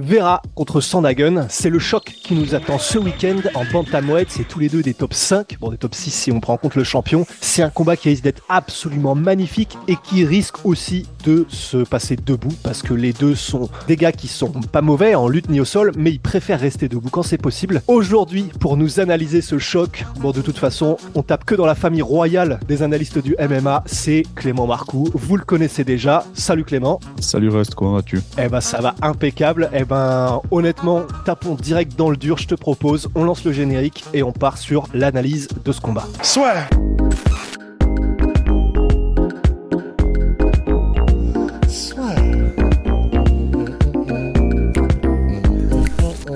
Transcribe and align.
Vera 0.00 0.40
contre 0.54 0.80
Sandagen, 0.80 1.46
c'est 1.50 1.68
le 1.68 1.78
choc 1.78 2.14
qui 2.22 2.34
nous 2.34 2.54
attend 2.54 2.78
ce 2.78 2.98
week-end 2.98 3.36
en 3.54 3.64
bantamweight. 3.70 4.30
C'est 4.30 4.48
tous 4.48 4.58
les 4.58 4.70
deux 4.70 4.82
des 4.82 4.94
top 4.94 5.12
5, 5.12 5.58
bon 5.60 5.70
des 5.70 5.76
top 5.76 5.94
6 5.94 6.10
si 6.10 6.32
on 6.32 6.40
prend 6.40 6.54
en 6.54 6.56
compte 6.56 6.74
le 6.74 6.84
champion. 6.84 7.26
C'est 7.42 7.62
un 7.62 7.68
combat 7.68 7.96
qui 7.96 8.08
risque 8.08 8.24
d'être 8.24 8.42
absolument 8.48 9.14
magnifique 9.14 9.76
et 9.88 9.96
qui 10.02 10.24
risque 10.24 10.64
aussi 10.64 11.06
de 11.24 11.44
se 11.50 11.78
passer 11.78 12.16
debout 12.16 12.54
parce 12.62 12.80
que 12.80 12.94
les 12.94 13.12
deux 13.12 13.34
sont 13.34 13.68
des 13.88 13.96
gars 13.96 14.12
qui 14.12 14.26
sont 14.26 14.50
pas 14.50 14.80
mauvais 14.80 15.14
en 15.14 15.28
lutte 15.28 15.50
ni 15.50 15.60
au 15.60 15.66
sol, 15.66 15.92
mais 15.96 16.10
ils 16.10 16.20
préfèrent 16.20 16.60
rester 16.60 16.88
debout 16.88 17.10
quand 17.10 17.22
c'est 17.22 17.36
possible. 17.36 17.82
Aujourd'hui, 17.86 18.50
pour 18.58 18.78
nous 18.78 19.00
analyser 19.00 19.42
ce 19.42 19.58
choc, 19.58 20.06
bon 20.18 20.30
de 20.30 20.40
toute 20.40 20.58
façon, 20.58 20.96
on 21.14 21.22
tape 21.22 21.44
que 21.44 21.54
dans 21.54 21.66
la 21.66 21.74
famille 21.74 22.02
royale 22.02 22.58
des 22.66 22.82
analystes 22.82 23.18
du 23.18 23.36
MMA, 23.38 23.84
c'est 23.84 24.22
Clément 24.34 24.66
Marcoux. 24.66 25.10
Vous 25.12 25.36
le 25.36 25.44
connaissez 25.44 25.84
déjà. 25.84 26.24
Salut 26.32 26.64
Clément. 26.64 27.00
Salut 27.20 27.50
Rust, 27.50 27.74
comment 27.74 27.92
vas-tu? 27.92 28.22
Eh 28.38 28.48
ben 28.48 28.62
ça 28.62 28.80
va 28.80 28.94
impeccable. 29.02 29.68
Eh 29.74 29.84
ben 29.90 30.40
honnêtement, 30.52 31.02
tapons 31.24 31.56
direct 31.56 31.96
dans 31.96 32.10
le 32.10 32.16
dur, 32.16 32.38
je 32.38 32.46
te 32.46 32.54
propose. 32.54 33.08
On 33.16 33.24
lance 33.24 33.44
le 33.44 33.50
générique 33.50 34.04
et 34.14 34.22
on 34.22 34.30
part 34.30 34.56
sur 34.56 34.86
l'analyse 34.94 35.48
de 35.64 35.72
ce 35.72 35.80
combat. 35.80 36.04
Soit. 36.22 36.54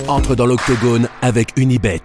Entre 0.09 0.35
dans 0.35 0.47
l'octogone 0.47 1.09
avec 1.23 1.53
Unibet. 1.57 2.03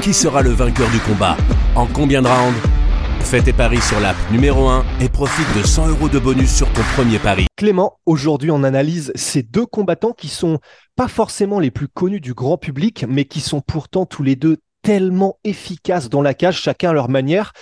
Qui 0.00 0.12
sera 0.12 0.42
le 0.42 0.50
vainqueur 0.50 0.90
du 0.90 0.98
combat? 0.98 1.36
En 1.76 1.86
combien 1.86 2.22
de 2.22 2.26
rounds? 2.26 2.81
Fais 3.24 3.40
tes 3.40 3.52
paris 3.52 3.80
sur 3.80 3.98
l'app 4.00 4.16
numéro 4.30 4.68
1 4.68 4.84
et 5.00 5.08
profite 5.08 5.46
de 5.56 5.62
100 5.66 5.88
euros 5.88 6.08
de 6.08 6.18
bonus 6.18 6.54
sur 6.54 6.70
ton 6.72 6.82
premier 6.94 7.18
pari. 7.18 7.46
Clément, 7.56 7.98
aujourd'hui 8.04 8.50
on 8.50 8.62
analyse 8.62 9.10
ces 9.14 9.42
deux 9.42 9.64
combattants 9.64 10.12
qui 10.12 10.28
sont 10.28 10.58
pas 10.96 11.08
forcément 11.08 11.58
les 11.58 11.70
plus 11.70 11.88
connus 11.88 12.20
du 12.20 12.34
grand 12.34 12.58
public, 12.58 13.06
mais 13.08 13.24
qui 13.24 13.40
sont 13.40 13.62
pourtant 13.62 14.04
tous 14.04 14.22
les 14.22 14.36
deux 14.36 14.58
tellement 14.82 15.38
efficaces 15.44 16.10
dans 16.10 16.20
la 16.20 16.34
cage, 16.34 16.60
chacun 16.60 16.90
à 16.90 16.92
leur 16.92 17.08
manière. 17.08 17.52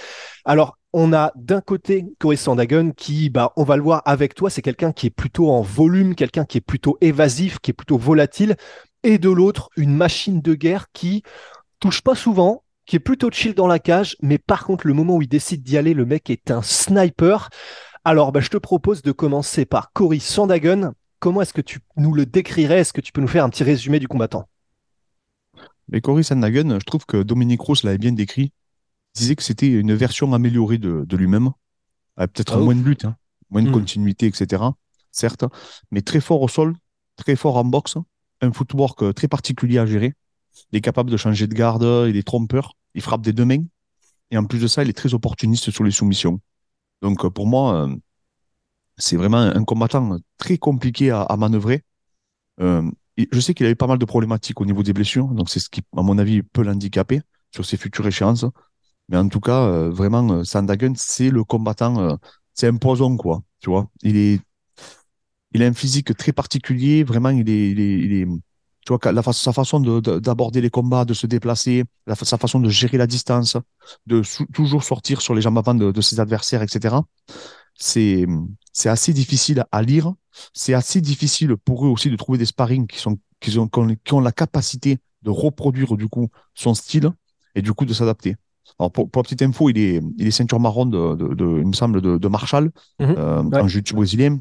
Alors, 0.45 0.77
on 0.93 1.13
a 1.13 1.31
d'un 1.37 1.61
côté 1.61 2.05
Corey 2.19 2.37
Sandhagen 2.37 2.91
qui, 2.91 3.31
bah, 3.31 3.53
on 3.57 3.63
va 3.63 3.77
le 3.77 3.83
voir 3.83 4.03
avec 4.07 4.35
toi, 4.35 4.51
c'est 4.51 4.63
quelqu'un 4.63 4.91
qui 4.93 5.07
est 5.07 5.11
plutôt 5.11 5.51
en 5.51 5.61
volume, 5.61 6.17
quelqu'un 6.17 6.45
qui 6.45 6.59
est 6.59 6.63
plutôt 6.63 6.99
évasif, 7.01 7.61
qui 7.61 7.71
est 7.71 7.75
plutôt 7.75 7.99
volatile, 7.99 8.57
et 9.05 9.19
de 9.19 9.31
l'autre, 9.31 9.69
une 9.77 9.95
machine 9.95 10.41
de 10.41 10.55
guerre 10.55 10.87
qui 10.93 11.23
touche 11.79 12.01
pas 12.03 12.17
souvent, 12.17 12.65
qui 12.91 12.97
est 12.97 12.99
plutôt 12.99 13.31
chill 13.31 13.55
dans 13.55 13.69
la 13.69 13.79
cage, 13.79 14.17
mais 14.21 14.37
par 14.37 14.65
contre, 14.65 14.85
le 14.89 14.95
moment 14.95 15.15
où 15.15 15.23
il 15.23 15.29
décide 15.29 15.63
d'y 15.63 15.79
aller, 15.79 15.95
le 15.95 16.05
mec 16.05 16.29
est 16.29 16.51
un 16.51 16.61
sniper. 16.61 17.49
Alors, 18.03 18.33
bah, 18.33 18.41
je 18.41 18.49
te 18.49 18.57
propose 18.57 19.01
de 19.03 19.13
commencer 19.13 19.65
par 19.65 19.93
Cory 19.93 20.19
Sandhagen. 20.19 20.91
Comment 21.21 21.41
est-ce 21.43 21.53
que 21.53 21.61
tu 21.61 21.79
nous 21.97 22.13
le 22.13 22.27
décrirais? 22.27 22.81
Est-ce 22.81 22.93
que 22.93 23.01
tu 23.01 23.13
peux 23.13 23.21
nous 23.21 23.29
faire 23.29 23.45
un 23.45 23.49
petit 23.49 23.63
résumé 23.63 24.01
du 24.01 24.09
combattant? 24.09 24.49
Mais 25.89 26.01
Cory 26.01 26.25
Sandhagen, 26.25 26.79
je 26.81 26.85
trouve 26.85 27.07
que 27.07 27.23
Dominique 27.23 27.61
Rose 27.61 27.85
l'avait 27.85 27.99
bien 27.99 28.13
décrit. 28.13 28.53
Il 29.15 29.21
disait 29.21 29.37
que 29.37 29.43
c'était 29.45 29.69
une 29.69 29.95
version 29.95 30.33
améliorée 30.33 30.79
de, 30.79 31.05
de 31.07 31.17
lui-même. 31.17 31.51
Avec 32.17 32.33
Peut-être 32.33 32.57
Ah, 32.57 32.59
moins 32.59 32.75
de 32.75 32.83
lutte, 32.83 33.05
hein, 33.05 33.17
moins 33.51 33.63
de 33.63 33.69
Hmm. 33.69 33.73
continuité, 33.73 34.27
etc. 34.27 34.65
Certes, 35.13 35.45
mais 35.91 36.03
très 36.03 36.21
fort 36.21 36.43
au 36.43 36.49
sol, 36.49 36.75
très 37.17 37.37
fort 37.37 37.57
en 37.57 37.65
boxe, 37.65 37.97
un 38.41 38.53
footwork 38.53 39.03
euh, 39.03 39.13
très 39.13 39.29
particulier 39.29 39.79
à 39.79 39.87
gérer. 39.87 40.15
Il 40.73 40.79
est 40.79 40.81
capable 40.81 41.11
de 41.11 41.17
changer 41.17 41.47
de 41.47 41.55
garde, 41.55 41.85
il 42.09 42.17
est 42.17 42.27
trompeur, 42.27 42.75
il 42.95 43.03
frappe 43.03 43.23
des 43.23 43.33
deux 43.33 43.45
mains. 43.45 43.65
Et 44.31 44.39
en 44.39 44.45
plus 44.45 44.61
de 44.61 44.67
ça, 44.67 44.83
il 44.83 44.91
est 44.91 44.95
très 44.95 45.15
opportuniste 45.15 45.71
sur 45.71 45.85
les 45.85 45.91
soumissions. 45.91 46.41
Donc 47.03 47.25
euh, 47.25 47.31
pour 47.31 47.47
moi, 47.47 47.87
euh, 47.87 47.97
c'est 48.97 49.17
vraiment 49.17 49.39
un 49.39 49.65
combattant 49.65 50.19
très 50.39 50.59
compliqué 50.59 51.11
à, 51.11 51.37
manœuvrer. 51.39 51.85
Euh, 52.61 52.83
je 53.33 53.41
sais 53.41 53.55
qu'il 53.55 53.67
avait 53.67 53.75
pas 53.75 53.87
mal 53.87 53.99
de 53.99 54.05
problématiques 54.05 54.61
au 54.61 54.67
niveau 54.67 54.83
des 54.83 54.93
blessures, 54.93 55.29
donc 55.29 55.51
c'est 55.51 55.61
ce 55.61 55.71
qui, 55.71 55.83
à 55.97 56.03
mon 56.03 56.19
avis, 56.19 56.43
peut 56.43 56.63
l'handicaper 56.63 57.23
sur 57.51 57.65
ses 57.65 57.77
futures 57.77 58.07
échéances. 58.07 58.45
Mais 59.09 59.17
en 59.17 59.29
tout 59.29 59.41
cas, 59.41 59.89
vraiment, 59.89 60.45
Sandhagen, 60.45 60.95
c'est 60.97 61.31
le 61.31 61.45
combattant, 61.45 62.19
c'est 62.55 62.69
un 62.69 62.77
poison, 62.77 63.17
quoi. 63.17 63.43
Tu 63.61 63.71
vois, 63.71 63.89
il 64.03 64.17
est, 64.17 64.41
il 65.53 65.63
a 65.63 65.67
un 65.67 65.73
physique 65.73 66.17
très 66.17 66.33
particulier. 66.33 67.05
Vraiment, 67.05 67.31
il 67.31 67.49
est, 67.49 67.71
il 67.71 68.13
est- 68.13 68.27
tu 68.87 68.93
vois, 68.95 69.13
la 69.13 69.23
fa- 69.23 69.33
sa 69.33 69.53
façon 69.53 69.79
de- 69.81 70.01
de- 70.01 70.19
d'aborder 70.19 70.61
les 70.61 70.71
combats, 70.71 71.05
de 71.05 71.15
se 71.15 71.27
déplacer, 71.27 71.85
la 72.07 72.15
fa- 72.17 72.25
sa 72.25 72.39
façon 72.39 72.61
de 72.61 72.69
gérer 72.69 72.97
la 72.99 73.07
distance, 73.07 73.57
de 74.07 74.23
toujours 74.53 74.83
sortir 74.85 75.21
sur 75.21 75.35
les 75.35 75.43
jambes 75.43 75.59
avant 75.59 75.75
de, 75.75 75.93
de 75.93 76.01
ses 76.01 76.19
adversaires, 76.21 76.63
etc. 76.63 76.97
C'est, 77.75 78.27
assez 78.87 79.13
difficile 79.13 79.65
à 79.73 79.83
lire. 79.83 80.13
C'est 80.55 80.75
assez 80.75 81.01
difficile 81.01 81.57
pour 81.65 81.85
eux 81.87 81.89
aussi 81.89 82.11
de 82.11 82.17
trouver 82.17 82.39
des 82.39 82.47
sparring 82.47 82.87
qui 82.87 82.99
sont, 82.99 83.19
qui 83.41 83.57
ont, 83.59 83.69
qui 83.69 84.15
la 84.23 84.33
capacité 84.33 84.99
de 85.23 85.31
reproduire 85.31 85.97
du 85.97 86.09
coup 86.09 86.29
son 86.55 86.75
style 86.75 87.11
et 87.55 87.63
du 87.63 87.73
coup 87.73 87.85
de 87.85 87.93
s'adapter. 87.93 88.37
Alors 88.79 88.93
pour, 88.93 89.11
pour 89.11 89.21
la 89.21 89.25
petite 89.25 89.43
info, 89.43 89.69
il 89.69 89.79
est, 89.79 90.01
il 90.17 90.27
est 90.27 90.31
ceinture 90.31 90.61
marron 90.61 90.87
de, 90.87 91.15
de, 91.17 91.35
de- 91.35 91.59
il 91.61 91.67
me 91.67 91.73
semble, 91.73 92.01
de, 92.01 92.17
de 92.19 92.29
Marshall 92.29 92.71
Mhm. 93.01 93.15
euh, 93.19 93.43
Ouais. 93.43 93.61
en 93.61 93.69
jiu-jitsu 93.69 93.95
brésilien. 93.95 94.39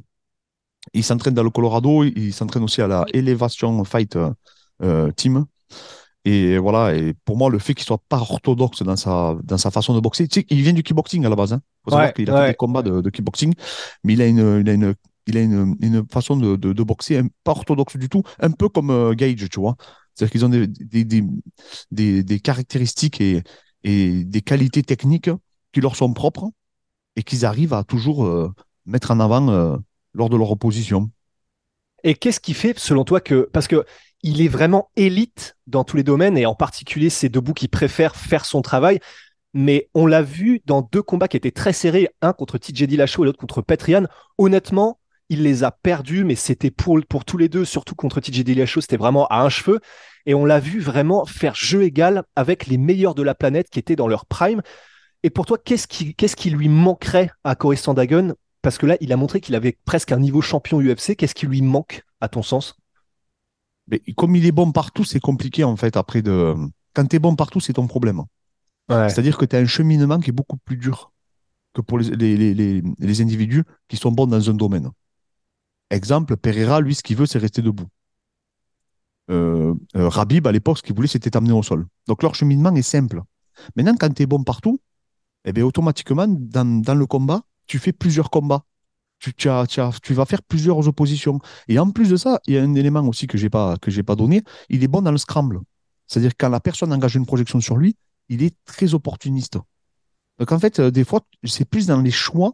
Il 0.93 1.03
s'entraîne 1.03 1.33
dans 1.33 1.43
le 1.43 1.49
Colorado, 1.49 2.03
il 2.03 2.33
s'entraîne 2.33 2.63
aussi 2.63 2.81
à 2.81 2.87
la 2.87 3.05
Elevation 3.13 3.83
Fight 3.83 4.17
euh, 4.81 5.11
Team. 5.13 5.45
Et 6.25 6.57
voilà, 6.57 6.95
et 6.95 7.13
pour 7.25 7.37
moi, 7.37 7.49
le 7.49 7.59
fait 7.59 7.73
qu'il 7.73 7.85
soit 7.85 8.01
pas 8.09 8.17
orthodoxe 8.17 8.83
dans 8.83 8.95
sa, 8.97 9.35
dans 9.43 9.57
sa 9.57 9.71
façon 9.71 9.95
de 9.95 9.99
boxer, 10.01 10.27
tu 10.27 10.41
sais, 10.41 10.45
il 10.49 10.61
vient 10.61 10.73
du 10.73 10.83
kickboxing 10.83 11.25
à 11.25 11.29
la 11.29 11.35
base. 11.35 11.53
Hein. 11.53 11.61
faut 11.83 11.91
savoir 11.91 12.07
Ouais, 12.07 12.13
qu'il 12.13 12.29
a 12.29 12.41
fait 12.41 12.47
des 12.49 12.55
combats 12.55 12.81
de, 12.81 13.01
de 13.01 13.09
kickboxing, 13.09 13.53
mais 14.03 14.13
il 14.13 14.21
a 14.21 14.27
une, 14.27 14.61
il 14.61 14.69
a 14.69 14.73
une, 14.73 14.95
il 15.27 15.37
a 15.37 15.41
une, 15.41 15.75
une 15.79 16.05
façon 16.11 16.35
de, 16.35 16.55
de, 16.57 16.73
de 16.73 16.83
boxer 16.83 17.21
pas 17.43 17.51
orthodoxe 17.51 17.95
du 17.97 18.09
tout, 18.09 18.23
un 18.39 18.51
peu 18.51 18.67
comme 18.67 18.89
euh, 18.91 19.13
Gage, 19.13 19.47
tu 19.49 19.59
vois. 19.59 19.75
C'est-à-dire 20.13 20.31
qu'ils 20.31 20.45
ont 20.45 20.49
des, 20.49 20.67
des, 20.67 21.05
des, 21.05 21.23
des, 21.91 22.23
des 22.23 22.39
caractéristiques 22.41 23.21
et, 23.21 23.41
et 23.85 24.25
des 24.25 24.41
qualités 24.41 24.83
techniques 24.83 25.29
qui 25.71 25.79
leur 25.79 25.95
sont 25.95 26.11
propres 26.13 26.49
et 27.15 27.23
qu'ils 27.23 27.45
arrivent 27.45 27.73
à 27.73 27.83
toujours 27.85 28.25
euh, 28.25 28.51
mettre 28.85 29.11
en 29.11 29.19
avant 29.21 29.47
euh, 29.49 29.77
lors 30.13 30.29
de 30.29 30.37
leur 30.37 30.51
opposition. 30.51 31.09
Et 32.03 32.15
qu'est-ce 32.15 32.39
qui 32.39 32.53
fait, 32.53 32.77
selon 32.79 33.03
toi, 33.03 33.19
que. 33.21 33.49
Parce 33.51 33.67
que 33.67 33.85
il 34.21 34.41
est 34.41 34.47
vraiment 34.47 34.89
élite 34.95 35.55
dans 35.67 35.83
tous 35.83 35.97
les 35.97 36.03
domaines, 36.03 36.37
et 36.37 36.45
en 36.45 36.55
particulier 36.55 37.09
ces 37.09 37.29
debout 37.29 37.53
qui 37.53 37.67
préfèrent 37.67 38.15
faire 38.15 38.45
son 38.45 38.61
travail. 38.61 38.99
Mais 39.53 39.89
on 39.93 40.05
l'a 40.05 40.21
vu 40.21 40.61
dans 40.65 40.81
deux 40.81 41.01
combats 41.01 41.27
qui 41.27 41.37
étaient 41.37 41.51
très 41.51 41.73
serrés, 41.73 42.09
un 42.21 42.33
contre 42.33 42.57
TJ 42.57 42.83
Dillashaw 42.83 43.23
et 43.23 43.25
l'autre 43.25 43.39
contre 43.39 43.61
Petrian. 43.61 44.05
Honnêtement, 44.37 44.99
il 45.29 45.43
les 45.43 45.63
a 45.63 45.71
perdus, 45.71 46.23
mais 46.23 46.35
c'était 46.35 46.69
pour, 46.69 46.99
pour 47.07 47.25
tous 47.25 47.37
les 47.37 47.49
deux, 47.49 47.65
surtout 47.65 47.95
contre 47.95 48.19
TJ 48.19 48.43
Dillashaw, 48.43 48.81
c'était 48.81 48.97
vraiment 48.97 49.27
à 49.27 49.41
un 49.41 49.49
cheveu. 49.49 49.79
Et 50.25 50.33
on 50.33 50.45
l'a 50.45 50.59
vu 50.59 50.79
vraiment 50.79 51.25
faire 51.25 51.55
jeu 51.55 51.83
égal 51.83 52.23
avec 52.35 52.67
les 52.67 52.77
meilleurs 52.77 53.15
de 53.15 53.23
la 53.23 53.33
planète 53.33 53.69
qui 53.69 53.79
étaient 53.79 53.95
dans 53.95 54.07
leur 54.07 54.25
prime. 54.25 54.61
Et 55.23 55.29
pour 55.29 55.45
toi, 55.45 55.57
qu'est-ce 55.57 55.87
qui, 55.87 56.13
qu'est-ce 56.13 56.35
qui 56.35 56.49
lui 56.49 56.69
manquerait 56.69 57.31
à 57.43 57.55
Corey 57.55 57.77
Parce 58.69 58.77
que 58.77 58.85
là, 58.85 58.97
il 59.01 59.11
a 59.11 59.17
montré 59.17 59.41
qu'il 59.41 59.55
avait 59.55 59.79
presque 59.83 60.11
un 60.11 60.19
niveau 60.19 60.41
champion 60.41 60.79
UFC. 60.79 61.15
Qu'est-ce 61.15 61.33
qui 61.33 61.47
lui 61.47 61.63
manque, 61.63 62.03
à 62.21 62.29
ton 62.29 62.43
sens? 62.43 62.75
Mais 63.87 63.99
comme 64.15 64.35
il 64.35 64.45
est 64.45 64.51
bon 64.51 64.71
partout, 64.71 65.03
c'est 65.03 65.19
compliqué 65.19 65.63
en 65.63 65.75
fait 65.75 65.97
après 65.97 66.21
de. 66.21 66.53
Quand 66.93 67.03
tu 67.07 67.15
es 67.15 67.19
bon 67.19 67.35
partout, 67.35 67.59
c'est 67.59 67.73
ton 67.73 67.87
problème. 67.87 68.21
C'est-à-dire 68.87 69.39
que 69.39 69.45
tu 69.45 69.55
as 69.55 69.59
un 69.59 69.65
cheminement 69.65 70.19
qui 70.19 70.29
est 70.29 70.33
beaucoup 70.33 70.57
plus 70.57 70.77
dur 70.77 71.11
que 71.73 71.81
pour 71.81 71.97
les, 71.97 72.11
les, 72.11 72.37
les, 72.37 72.53
les, 72.53 72.83
les 72.99 73.21
individus 73.21 73.63
qui 73.87 73.97
sont 73.97 74.11
bons 74.11 74.27
dans 74.27 74.47
un 74.47 74.53
domaine. 74.53 74.91
Exemple, 75.89 76.37
Pereira, 76.37 76.79
lui, 76.79 76.93
ce 76.93 77.01
qu'il 77.01 77.17
veut, 77.17 77.25
c'est 77.25 77.39
rester 77.39 77.63
debout. 77.63 77.87
Euh, 79.31 79.73
euh, 79.95 80.09
Rabib, 80.09 80.45
à 80.45 80.51
l'époque, 80.51 80.77
ce 80.77 80.83
qu'il 80.83 80.95
voulait, 80.95 81.07
c'était 81.07 81.31
t'amener 81.31 81.53
au 81.53 81.63
sol. 81.63 81.87
Donc 82.05 82.21
leur 82.21 82.35
cheminement 82.35 82.75
est 82.75 82.83
simple. 82.83 83.23
Maintenant, 83.75 83.95
quand 83.99 84.13
tu 84.13 84.21
es 84.21 84.27
bon 84.27 84.43
partout, 84.43 84.79
eh 85.45 85.53
bien, 85.53 85.65
automatiquement, 85.65 86.27
dans, 86.27 86.81
dans 86.83 86.93
le 86.93 87.07
combat, 87.07 87.41
tu 87.69 87.79
fais 87.79 87.93
plusieurs 87.93 88.31
combats. 88.31 88.65
Tu, 89.19 89.33
tu, 89.33 89.49
as- 89.49 89.67
tu, 89.67 89.81
as- 89.81 89.99
tu 90.03 90.13
vas 90.13 90.25
faire 90.25 90.43
plusieurs 90.43 90.87
oppositions. 90.87 91.39
Et 91.69 91.79
en 91.79 91.91
plus 91.91 92.09
de 92.09 92.17
ça, 92.17 92.39
il 92.47 92.55
y 92.55 92.57
a 92.59 92.63
un 92.63 92.75
élément 92.75 93.01
aussi 93.07 93.27
que 93.27 93.37
j'ai 93.37 93.49
pas, 93.51 93.77
que 93.77 94.01
pas 94.01 94.15
donné. 94.17 94.43
Il 94.69 94.83
est 94.83 94.87
bon 94.89 95.01
dans 95.03 95.11
le 95.13 95.19
scramble. 95.19 95.61
C'est-à-dire 96.07 96.33
quand 96.37 96.49
la 96.49 96.61
personne 96.61 96.93
engage 96.93 97.15
une 97.15 97.25
projection 97.27 97.61
sur 97.61 97.77
lui, 97.77 97.97
il 98.29 98.43
est 98.43 98.55
très 98.65 98.93
opportuniste. 98.95 99.59
Donc 100.39 100.51
en 100.51 100.59
fait, 100.59 100.79
euh, 100.79 100.91
des 100.91 101.03
fois, 101.03 101.21
c'est 101.43 101.65
plus 101.65 101.87
dans 101.87 102.01
les 102.01 102.11
choix 102.11 102.53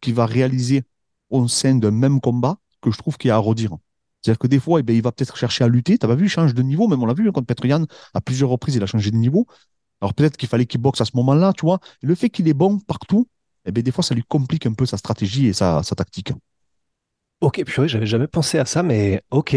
qu'il 0.00 0.14
va 0.14 0.26
réaliser 0.26 0.84
au 1.30 1.48
sein 1.48 1.74
d'un 1.74 1.90
même 1.90 2.20
combat 2.20 2.58
que 2.80 2.90
je 2.90 2.98
trouve 2.98 3.16
qu'il 3.18 3.28
y 3.28 3.30
a 3.30 3.36
à 3.36 3.38
redire. 3.38 3.76
C'est-à-dire 4.22 4.38
que 4.38 4.46
des 4.46 4.58
fois, 4.60 4.80
eh 4.80 4.82
ben, 4.82 4.96
il 4.96 5.02
va 5.02 5.12
peut-être 5.12 5.36
chercher 5.36 5.64
à 5.64 5.68
lutter. 5.68 5.98
Tu 5.98 6.06
n'as 6.06 6.12
pas 6.12 6.16
vu, 6.16 6.26
il 6.26 6.28
change 6.28 6.54
de 6.54 6.62
niveau, 6.62 6.88
même 6.88 7.02
on 7.02 7.06
l'a 7.06 7.14
vu 7.14 7.28
hein, 7.28 7.32
contre 7.32 7.46
Petroyan, 7.46 7.84
à 8.14 8.20
plusieurs 8.20 8.50
reprises, 8.50 8.74
il 8.76 8.82
a 8.82 8.86
changé 8.86 9.10
de 9.10 9.16
niveau. 9.16 9.46
Alors 10.00 10.14
peut-être 10.14 10.36
qu'il 10.38 10.48
fallait 10.48 10.66
qu'il 10.66 10.80
boxe 10.80 11.00
à 11.02 11.04
ce 11.06 11.12
moment-là, 11.16 11.52
tu 11.54 11.62
vois. 11.66 11.80
le 12.02 12.14
fait 12.14 12.30
qu'il 12.30 12.48
est 12.48 12.54
bon 12.54 12.78
partout, 12.80 13.28
eh 13.66 13.72
ben, 13.72 13.82
des 13.82 13.90
fois, 13.92 14.04
ça 14.04 14.14
lui 14.14 14.24
complique 14.26 14.66
un 14.66 14.72
peu 14.72 14.86
sa 14.86 14.96
stratégie 14.96 15.46
et 15.46 15.52
sa, 15.52 15.82
sa 15.82 15.94
tactique. 15.94 16.32
Ok, 17.40 17.62
purée, 17.64 17.88
j'avais 17.88 18.06
jamais 18.06 18.26
pensé 18.26 18.58
à 18.58 18.64
ça, 18.64 18.82
mais 18.82 19.22
ok. 19.30 19.56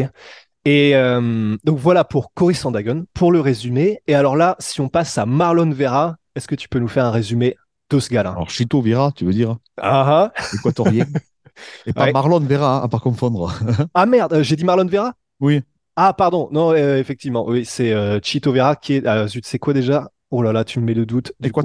Et 0.66 0.96
euh, 0.96 1.56
donc 1.64 1.78
voilà 1.78 2.04
pour 2.04 2.34
Cory 2.34 2.54
Sandagon, 2.54 3.06
pour 3.14 3.32
le 3.32 3.40
résumé. 3.40 4.02
Et 4.08 4.16
alors 4.16 4.36
là, 4.36 4.56
si 4.60 4.82
on 4.82 4.90
passe 4.90 5.18
à 5.18 5.26
Marlon 5.26 5.70
Vera, 5.72 6.18
est-ce 6.36 6.48
que 6.48 6.56
tu 6.56 6.68
peux 6.68 6.80
nous 6.80 6.88
faire 6.90 7.06
un 7.06 7.12
résumé 7.12 7.56
de 7.90 8.00
ce 8.00 8.10
gars-là? 8.10 8.32
Alors 8.32 8.50
Chito 8.50 8.82
Vera, 8.82 9.12
tu 9.16 9.26
veux 9.26 9.34
dire? 9.34 9.58
Ah 9.78 10.32
ah 10.36 10.42
Équatorien. 10.54 11.06
Et 11.86 11.94
pas 11.94 12.06
Ouais. 12.06 12.12
Marlon 12.12 12.40
Vera, 12.40 12.78
hein, 12.78 12.84
à 12.84 12.88
pas 12.88 13.00
confondre. 13.00 13.54
Ah 13.94 14.06
merde, 14.06 14.34
euh, 14.34 14.44
j'ai 14.44 14.56
dit 14.56 14.66
Marlon 14.66 14.86
Vera? 14.86 15.14
Oui. 15.40 15.62
Ah 15.96 16.14
pardon, 16.14 16.50
non, 16.52 16.72
euh, 16.72 16.98
effectivement, 16.98 17.46
oui, 17.48 17.66
c'est 17.66 17.94
euh, 17.94 18.20
Chito 18.22 18.52
Vera 18.54 18.76
qui 18.76 18.94
est... 18.94 19.28
zut, 19.28 19.46
c'est 19.46 19.60
quoi 19.60 19.74
déjà? 19.74 20.10
Oh 20.32 20.42
là 20.42 20.54
là, 20.54 20.64
tu 20.64 20.80
me 20.80 20.86
mets 20.86 20.94
le 20.94 21.06
doute. 21.06 21.34
Coup, 21.52 21.62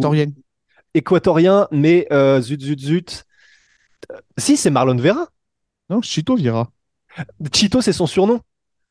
Équatorien. 0.94 1.68
mais 1.70 2.06
euh, 2.12 2.40
zut, 2.40 2.60
zut, 2.62 2.80
zut. 2.80 3.24
Si, 4.38 4.56
c'est 4.56 4.70
Marlon 4.70 4.96
Vera. 4.96 5.28
Non, 5.90 6.02
Chito 6.02 6.36
Vera. 6.36 6.70
Chito, 7.52 7.80
c'est 7.80 7.92
son 7.92 8.06
surnom. 8.06 8.40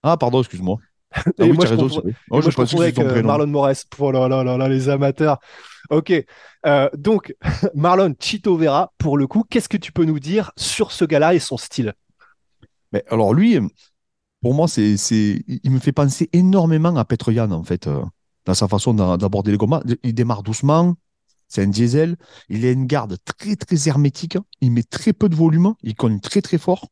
Ah, 0.04 0.18
pardon, 0.18 0.40
excuse-moi. 0.40 0.78
Ah 1.16 1.22
Et 1.38 1.44
oui, 1.44 1.52
moi, 1.54 1.66
je 1.68 1.76
confonds-. 1.76 2.08
Et 2.08 2.14
Oh, 2.32 2.42
moi, 2.42 2.42
je 2.42 2.78
avec 2.82 2.98
euh. 2.98 3.22
Marlon 3.22 3.46
Moraes. 3.46 3.84
Oh 4.00 4.12
là 4.12 4.28
là 4.28 4.44
là 4.44 4.58
là, 4.58 4.68
les 4.68 4.90
amateurs. 4.90 5.38
Ok. 5.92 6.12
Euh, 6.66 6.90
donc, 6.98 7.36
Marlon 7.76 8.16
Chito 8.20 8.58
Vera, 8.58 8.92
pour 8.98 9.18
le 9.20 9.28
coup, 9.28 9.44
qu'est-ce 9.48 9.70
que 9.70 9.78
tu 9.78 9.92
peux 9.92 10.06
nous 10.06 10.20
dire 10.20 10.52
sur 10.58 10.92
ce 10.92 11.06
gars-là 11.06 11.36
et 11.36 11.40
son 11.40 11.58
style? 11.58 11.94
Mais 12.92 13.04
alors 13.10 13.34
lui, 13.36 13.60
pour 14.42 14.56
moi, 14.56 14.68
c'est, 14.68 14.98
c'est, 14.98 15.44
il 15.48 15.72
me 15.72 15.80
fait 15.80 15.92
penser 15.92 16.30
énormément 16.34 16.96
à 16.96 17.06
Petroyan, 17.06 17.52
en 17.52 17.64
fait, 17.64 17.86
euh, 17.86 18.02
dans 18.46 18.54
sa 18.56 18.68
façon 18.68 18.94
d'a- 18.96 19.18
d'aborder 19.18 19.52
les 19.52 19.58
combats. 19.60 19.84
Il 20.04 20.16
démarre 20.16 20.42
doucement, 20.42 20.96
c'est 21.54 21.62
un 21.62 21.68
diesel, 21.68 22.16
il 22.50 22.66
a 22.66 22.72
une 22.72 22.88
garde 22.88 23.18
très, 23.24 23.56
très 23.56 23.88
hermétique, 23.88 24.38
il 24.62 24.72
met 24.72 24.82
très 24.82 25.14
peu 25.14 25.30
de 25.30 25.36
volume, 25.36 25.76
il 25.84 25.94
cogne 25.94 26.20
très, 26.20 26.42
très 26.42 26.58
fort. 26.58 26.88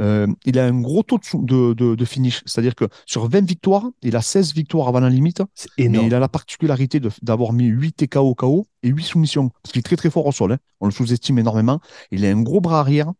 Euh, 0.00 0.28
il 0.46 0.58
a 0.60 0.64
un 0.64 0.80
gros 0.80 1.02
taux 1.02 1.18
de, 1.34 2.04
finish, 2.04 2.42
c'est-à-dire 2.46 2.76
que 2.76 2.84
sur 3.04 3.28
20 3.28 3.44
victoires, 3.44 3.90
il 4.02 4.14
a 4.14 4.22
16 4.22 4.54
victoires 4.54 4.86
avant 4.86 5.00
la 5.00 5.10
limite, 5.10 5.42
C'est 5.54 5.68
mais 5.76 5.84
énorme. 5.86 6.06
il 6.06 6.14
a 6.14 6.20
la 6.20 6.28
particularité 6.28 7.00
d'avoir 7.20 7.52
mis 7.52 7.66
8 7.66 7.92
TKO 7.92 8.34
KO 8.36 8.66
et 8.84 8.88
8 8.88 9.02
soumissions, 9.02 9.48
parce 9.62 9.72
qu'il 9.72 9.80
est 9.80 9.82
très 9.82 9.96
très 9.96 10.08
fort 10.08 10.24
au 10.26 10.32
sol. 10.32 10.52
hein. 10.52 10.58
On 10.80 10.86
le 10.86 10.92
sous-estime 10.92 11.40
énormément. 11.40 11.80
Il 12.12 12.24
a 12.24 12.30
un 12.30 12.40
gros 12.42 12.60
bras 12.60 12.78
arrière. 12.78 13.10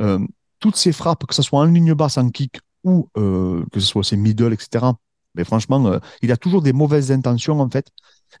Euh, 0.00 0.18
toutes 0.60 0.76
ses 0.76 0.92
frappes, 0.92 1.26
que 1.26 1.34
ce 1.34 1.42
soit 1.42 1.58
en 1.58 1.64
ligne 1.64 1.94
basse, 1.94 2.18
en 2.18 2.28
kick 2.28 2.60
ou 2.84 3.08
euh, 3.16 3.64
que 3.72 3.80
ce 3.80 3.86
soit 3.86 4.04
ses 4.04 4.16
middle, 4.16 4.52
etc. 4.52 4.84
Mais 5.34 5.44
franchement, 5.44 5.84
euh, 5.86 5.98
il 6.20 6.30
a 6.32 6.36
toujours 6.36 6.62
des 6.62 6.72
mauvaises 6.72 7.10
intentions 7.10 7.58
en 7.60 7.70
fait. 7.70 7.86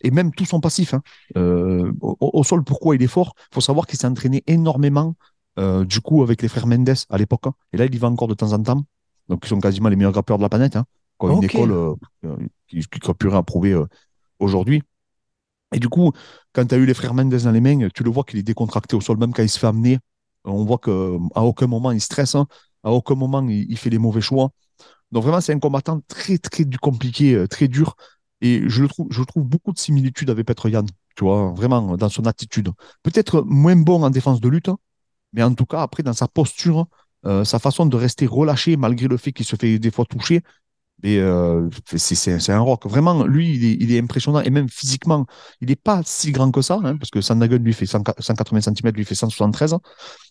Et 0.00 0.10
même 0.10 0.32
tout 0.32 0.44
son 0.44 0.60
passif. 0.60 0.94
hein. 0.94 1.02
Euh, 1.36 1.92
au, 2.00 2.16
au 2.20 2.44
sol, 2.44 2.64
pourquoi 2.64 2.94
il 2.96 3.02
est 3.02 3.06
fort? 3.06 3.34
Il 3.50 3.54
faut 3.54 3.60
savoir 3.60 3.86
qu'il 3.86 3.98
s'est 3.98 4.06
entraîné 4.06 4.42
énormément 4.46 5.14
euh, 5.58 5.84
du 5.84 6.00
coup 6.00 6.22
avec 6.22 6.40
les 6.42 6.48
frères 6.48 6.66
Mendes 6.66 6.94
à 7.10 7.18
l'époque. 7.18 7.46
hein. 7.46 7.54
Et 7.72 7.76
là, 7.76 7.84
il 7.84 7.94
y 7.94 7.98
va 7.98 8.08
encore 8.08 8.28
de 8.28 8.34
temps 8.34 8.52
en 8.52 8.62
temps. 8.62 8.82
Donc, 9.28 9.40
ils 9.44 9.48
sont 9.48 9.60
quasiment 9.60 9.88
les 9.88 9.96
meilleurs 9.96 10.12
grappeurs 10.12 10.38
de 10.38 10.42
la 10.42 10.48
planète. 10.48 10.76
Hein. 10.76 10.84
Quoi, 11.18 11.32
Une 11.32 11.44
école 11.44 11.72
euh, 11.72 11.94
qui, 12.66 12.80
qui 12.80 12.98
serait 13.02 13.14
plus 13.14 13.32
approuver 13.34 13.72
euh, 13.72 13.86
aujourd'hui. 14.40 14.82
Et 15.74 15.78
du 15.78 15.88
coup, 15.88 16.12
quand 16.52 16.66
tu 16.66 16.74
as 16.74 16.78
eu 16.78 16.86
les 16.86 16.94
frères 16.94 17.14
Mendes 17.14 17.34
dans 17.34 17.50
les 17.50 17.60
mains, 17.60 17.88
tu 17.94 18.02
le 18.02 18.10
vois 18.10 18.24
qu'il 18.24 18.38
est 18.38 18.42
décontracté 18.42 18.94
au 18.96 19.00
sol, 19.00 19.16
même 19.18 19.32
quand 19.32 19.42
il 19.42 19.48
se 19.48 19.58
fait 19.58 19.66
amener. 19.66 19.98
On 20.44 20.64
voit 20.64 20.78
qu'à 20.78 20.90
aucun 21.42 21.66
moment 21.66 21.92
il 21.92 22.00
stresse, 22.00 22.34
à 22.34 22.90
aucun 22.92 23.14
moment 23.14 23.46
il, 23.48 23.70
il 23.70 23.78
fait 23.78 23.90
les 23.90 23.98
mauvais 23.98 24.20
choix. 24.20 24.50
Donc 25.12 25.22
vraiment, 25.22 25.40
c'est 25.40 25.52
un 25.54 25.58
combattant 25.58 26.00
très, 26.08 26.38
très 26.38 26.64
compliqué, 26.80 27.46
très 27.48 27.68
dur. 27.68 27.96
Et 28.42 28.68
je 28.68 28.84
trouve, 28.84 29.44
beaucoup 29.44 29.72
de 29.72 29.78
similitudes 29.78 30.28
avec 30.28 30.46
Petroyan, 30.46 30.84
tu 31.16 31.24
vois, 31.24 31.52
vraiment 31.52 31.96
dans 31.96 32.08
son 32.08 32.26
attitude. 32.26 32.70
Peut-être 33.04 33.42
moins 33.42 33.76
bon 33.76 34.02
en 34.02 34.10
défense 34.10 34.40
de 34.40 34.48
lutte, 34.48 34.70
mais 35.32 35.44
en 35.44 35.54
tout 35.54 35.64
cas, 35.64 35.80
après, 35.80 36.02
dans 36.02 36.12
sa 36.12 36.28
posture, 36.28 36.86
euh, 37.24 37.44
sa 37.44 37.60
façon 37.60 37.86
de 37.86 37.96
rester 37.96 38.26
relâché 38.26 38.76
malgré 38.76 39.06
le 39.06 39.16
fait 39.16 39.32
qu'il 39.32 39.46
se 39.46 39.54
fait 39.54 39.78
des 39.78 39.92
fois 39.92 40.04
toucher, 40.06 40.42
euh, 41.04 41.68
c'est 41.86 42.52
un 42.52 42.60
rock. 42.60 42.86
Vraiment, 42.86 43.24
lui, 43.24 43.54
il 43.56 43.92
est, 43.92 44.00
impressionnant. 44.00 44.40
Et 44.40 44.50
même 44.50 44.68
physiquement, 44.68 45.26
il 45.60 45.68
n'est 45.68 45.76
pas 45.76 46.02
si 46.04 46.32
grand 46.32 46.50
que 46.50 46.62
ça, 46.62 46.80
hein, 46.82 46.96
parce 46.96 47.10
que 47.10 47.20
Sandagun, 47.20 47.58
lui, 47.58 47.72
fait 47.72 47.86
100 47.86 48.02
180 48.18 48.60
cm, 48.60 48.90
lui 48.94 49.04
fait 49.04 49.14
173. 49.14 49.76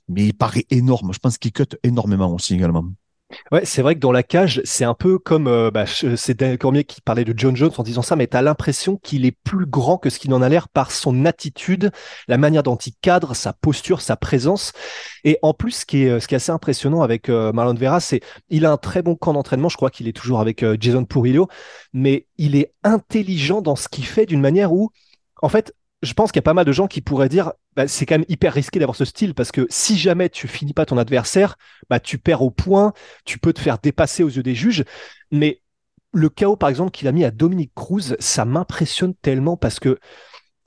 Mais 0.09 0.27
il 0.27 0.33
paraît 0.33 0.65
énorme. 0.69 1.13
Je 1.13 1.19
pense 1.19 1.37
qu'il 1.37 1.51
cut 1.53 1.65
énormément 1.83 2.33
aussi 2.33 2.55
également. 2.55 2.85
Ouais, 3.51 3.65
c'est 3.65 3.81
vrai 3.81 3.95
que 3.95 3.99
dans 3.99 4.11
la 4.11 4.23
cage, 4.23 4.61
c'est 4.65 4.83
un 4.83 4.93
peu 4.93 5.17
comme 5.17 5.47
euh, 5.47 5.71
bah, 5.71 5.85
c'est 5.85 6.37
Daniel 6.37 6.57
Cormier 6.57 6.83
qui 6.83 7.01
parlait 7.01 7.25
de 7.25 7.33
John 7.35 7.55
Jones 7.55 7.71
en 7.77 7.83
disant 7.83 8.01
ça, 8.01 8.15
mais 8.15 8.27
tu 8.27 8.37
as 8.37 8.41
l'impression 8.41 8.97
qu'il 8.97 9.25
est 9.25 9.31
plus 9.31 9.65
grand 9.65 9.97
que 9.97 10.09
ce 10.09 10.19
qu'il 10.19 10.33
en 10.33 10.41
a 10.41 10.49
l'air 10.49 10.69
par 10.69 10.91
son 10.91 11.25
attitude, 11.25 11.91
la 12.27 12.37
manière 12.37 12.63
dont 12.63 12.75
il 12.75 12.93
cadre, 13.01 13.35
sa 13.35 13.53
posture, 13.53 14.01
sa 14.01 14.15
présence. 14.15 14.73
Et 15.23 15.37
en 15.41 15.53
plus, 15.53 15.71
ce 15.71 15.85
qui 15.85 16.03
est, 16.03 16.19
ce 16.19 16.27
qui 16.27 16.35
est 16.35 16.37
assez 16.37 16.51
impressionnant 16.51 17.01
avec 17.01 17.29
euh, 17.29 17.51
Marlon 17.53 17.73
Vera, 17.73 17.99
c'est 17.99 18.21
il 18.49 18.65
a 18.65 18.71
un 18.71 18.77
très 18.77 19.01
bon 19.01 19.15
camp 19.15 19.33
d'entraînement. 19.33 19.69
Je 19.69 19.77
crois 19.77 19.89
qu'il 19.89 20.07
est 20.07 20.15
toujours 20.15 20.39
avec 20.39 20.63
euh, 20.63 20.77
Jason 20.79 21.05
Purillo, 21.05 21.47
mais 21.93 22.27
il 22.37 22.55
est 22.55 22.73
intelligent 22.83 23.61
dans 23.61 23.75
ce 23.75 23.87
qu'il 23.87 24.05
fait 24.05 24.25
d'une 24.25 24.41
manière 24.41 24.73
où, 24.73 24.91
en 25.41 25.49
fait, 25.49 25.73
je 26.01 26.13
pense 26.13 26.31
qu'il 26.31 26.39
y 26.39 26.43
a 26.43 26.43
pas 26.43 26.53
mal 26.53 26.65
de 26.65 26.71
gens 26.71 26.87
qui 26.87 27.01
pourraient 27.01 27.29
dire 27.29 27.53
bah, 27.75 27.87
c'est 27.87 28.05
quand 28.05 28.15
même 28.15 28.25
hyper 28.27 28.53
risqué 28.53 28.79
d'avoir 28.79 28.95
ce 28.95 29.05
style 29.05 29.33
parce 29.33 29.51
que 29.51 29.67
si 29.69 29.97
jamais 29.97 30.29
tu 30.29 30.47
finis 30.47 30.73
pas 30.73 30.85
ton 30.85 30.97
adversaire, 30.97 31.57
bah, 31.89 31.99
tu 31.99 32.17
perds 32.17 32.41
au 32.41 32.51
point, 32.51 32.93
tu 33.25 33.37
peux 33.37 33.53
te 33.53 33.59
faire 33.59 33.77
dépasser 33.77 34.23
aux 34.23 34.29
yeux 34.29 34.43
des 34.43 34.55
juges. 34.55 34.83
Mais 35.31 35.61
le 36.13 36.29
chaos, 36.29 36.55
par 36.55 36.69
exemple, 36.69 36.91
qu'il 36.91 37.07
a 37.07 37.11
mis 37.11 37.23
à 37.23 37.31
Dominique 37.31 37.73
Cruz, 37.75 38.15
ça 38.19 38.45
m'impressionne 38.45 39.13
tellement 39.21 39.57
parce 39.57 39.79
que 39.79 39.99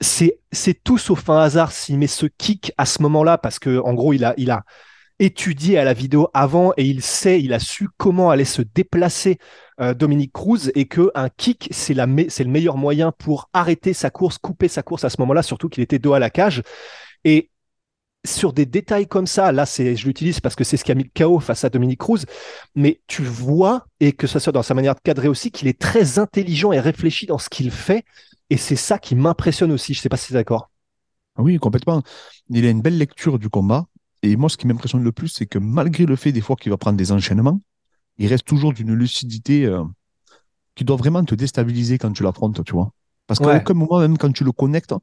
c'est 0.00 0.84
tout 0.84 0.98
sauf 0.98 1.28
un 1.28 1.38
hasard 1.38 1.72
s'il 1.72 1.98
met 1.98 2.06
ce 2.06 2.26
kick 2.26 2.72
à 2.76 2.87
ce 2.87 3.00
moment-là 3.02 3.38
parce 3.38 3.58
que 3.58 3.78
en 3.78 3.94
gros 3.94 4.12
il 4.12 4.25
a 4.25 4.34
il 4.37 4.50
a 4.50 4.64
étudié 5.19 5.78
à 5.78 5.84
la 5.84 5.94
vidéo 5.94 6.28
avant 6.34 6.72
et 6.76 6.84
il 6.84 7.00
sait 7.00 7.40
il 7.40 7.52
a 7.52 7.58
su 7.58 7.88
comment 7.96 8.30
allait 8.30 8.44
se 8.44 8.60
déplacer 8.60 9.38
euh, 9.81 9.94
Dominique 9.94 10.32
Cruz 10.32 10.71
et 10.75 10.87
que 10.87 11.11
un 11.15 11.29
kick 11.29 11.69
c'est 11.71 11.94
la 11.94 12.06
c'est 12.29 12.44
le 12.44 12.50
meilleur 12.50 12.76
moyen 12.76 13.12
pour 13.12 13.49
arrêter 13.53 13.93
sa 13.93 14.11
course 14.11 14.38
couper 14.38 14.69
sa 14.69 14.82
course 14.82 15.05
à 15.05 15.11
ce 15.11 15.21
moment-là 15.21 15.43
surtout 15.43 15.69
qu'il 15.69 15.82
était 15.82 15.99
dos 15.99 16.12
à 16.12 16.19
la 16.19 16.31
cage 16.31 16.62
et 17.25 17.50
sur 18.26 18.53
des 18.53 18.67
détails 18.67 19.06
comme 19.06 19.26
ça, 19.26 19.53
là, 19.53 19.67
c'est, 19.67 19.97
je 19.97 20.06
l'utilise 20.06 20.41
parce 20.41 20.55
que 20.55 20.65
c'est 20.65 20.76
ce 20.76 20.85
qui 20.85 20.93
a 20.93 20.94
mis 20.94 21.05
le 21.05 21.11
chaos 21.12 21.41
face 21.41 21.65
à 21.65 21.69
Dominique 21.69 22.00
Cruz, 22.00 22.25
mais 22.75 23.00
tu 23.07 23.23
vois, 23.23 23.87
et 24.00 24.12
que 24.12 24.26
ce 24.26 24.38
soit 24.38 24.52
dans 24.52 24.62
sa 24.62 24.75
manière 24.75 24.95
de 24.95 25.00
cadrer 25.00 25.28
aussi, 25.28 25.50
qu'il 25.50 25.69
est 25.69 25.78
très 25.78 26.19
intelligent 26.19 26.73
et 26.73 26.81
réfléchi 26.81 27.26
dans 27.26 27.38
ce 27.38 27.49
qu'il 27.50 27.71
fait, 27.71 28.04
et 28.50 28.57
c'est 28.57 28.76
ça 28.76 28.99
qui 28.99 29.14
m'impressionne 29.14 29.73
aussi. 29.73 29.95
Je 29.95 30.00
sais 30.00 30.09
pas 30.09 30.16
si 30.16 30.28
tu 30.28 30.33
es 30.33 30.37
d'accord. 30.37 30.71
Oui, 31.38 31.59
complètement. 31.59 32.02
Il 32.49 32.64
a 32.66 32.71
une 32.71 32.81
belle 32.81 32.99
lecture 32.99 33.38
du 33.38 33.49
combat. 33.49 33.87
Et 34.23 34.37
moi, 34.37 34.49
ce 34.49 34.57
qui 34.57 34.66
m'impressionne 34.66 35.02
le 35.02 35.12
plus, 35.12 35.28
c'est 35.28 35.47
que 35.47 35.59
malgré 35.59 36.07
le 36.07 36.16
fait 36.16 36.33
des 36.33 36.40
fois 36.40 36.57
qu'il 36.57 36.71
va 36.71 36.78
prendre 36.78 36.97
des 36.97 37.12
enchaînements, 37.12 37.61
il 38.18 38.28
reste 38.28 38.47
toujours 38.47 38.73
d'une 38.73 38.94
lucidité 38.94 39.66
euh, 39.66 39.85
qui 40.75 40.85
doit 40.85 40.97
vraiment 40.97 41.25
te 41.25 41.35
déstabiliser 41.35 41.99
quand 41.99 42.12
tu 42.12 42.23
l'affrontes, 42.23 42.64
tu 42.64 42.73
vois. 42.73 42.92
Parce 43.26 43.40
qu'à 43.40 43.50
Ouais. 43.50 43.54
aucun 43.54 43.75
moment, 43.75 44.00
même 44.00 44.18
quand 44.18 44.33
tu 44.33 44.44
le 44.44 44.52
connectes, 44.52 44.94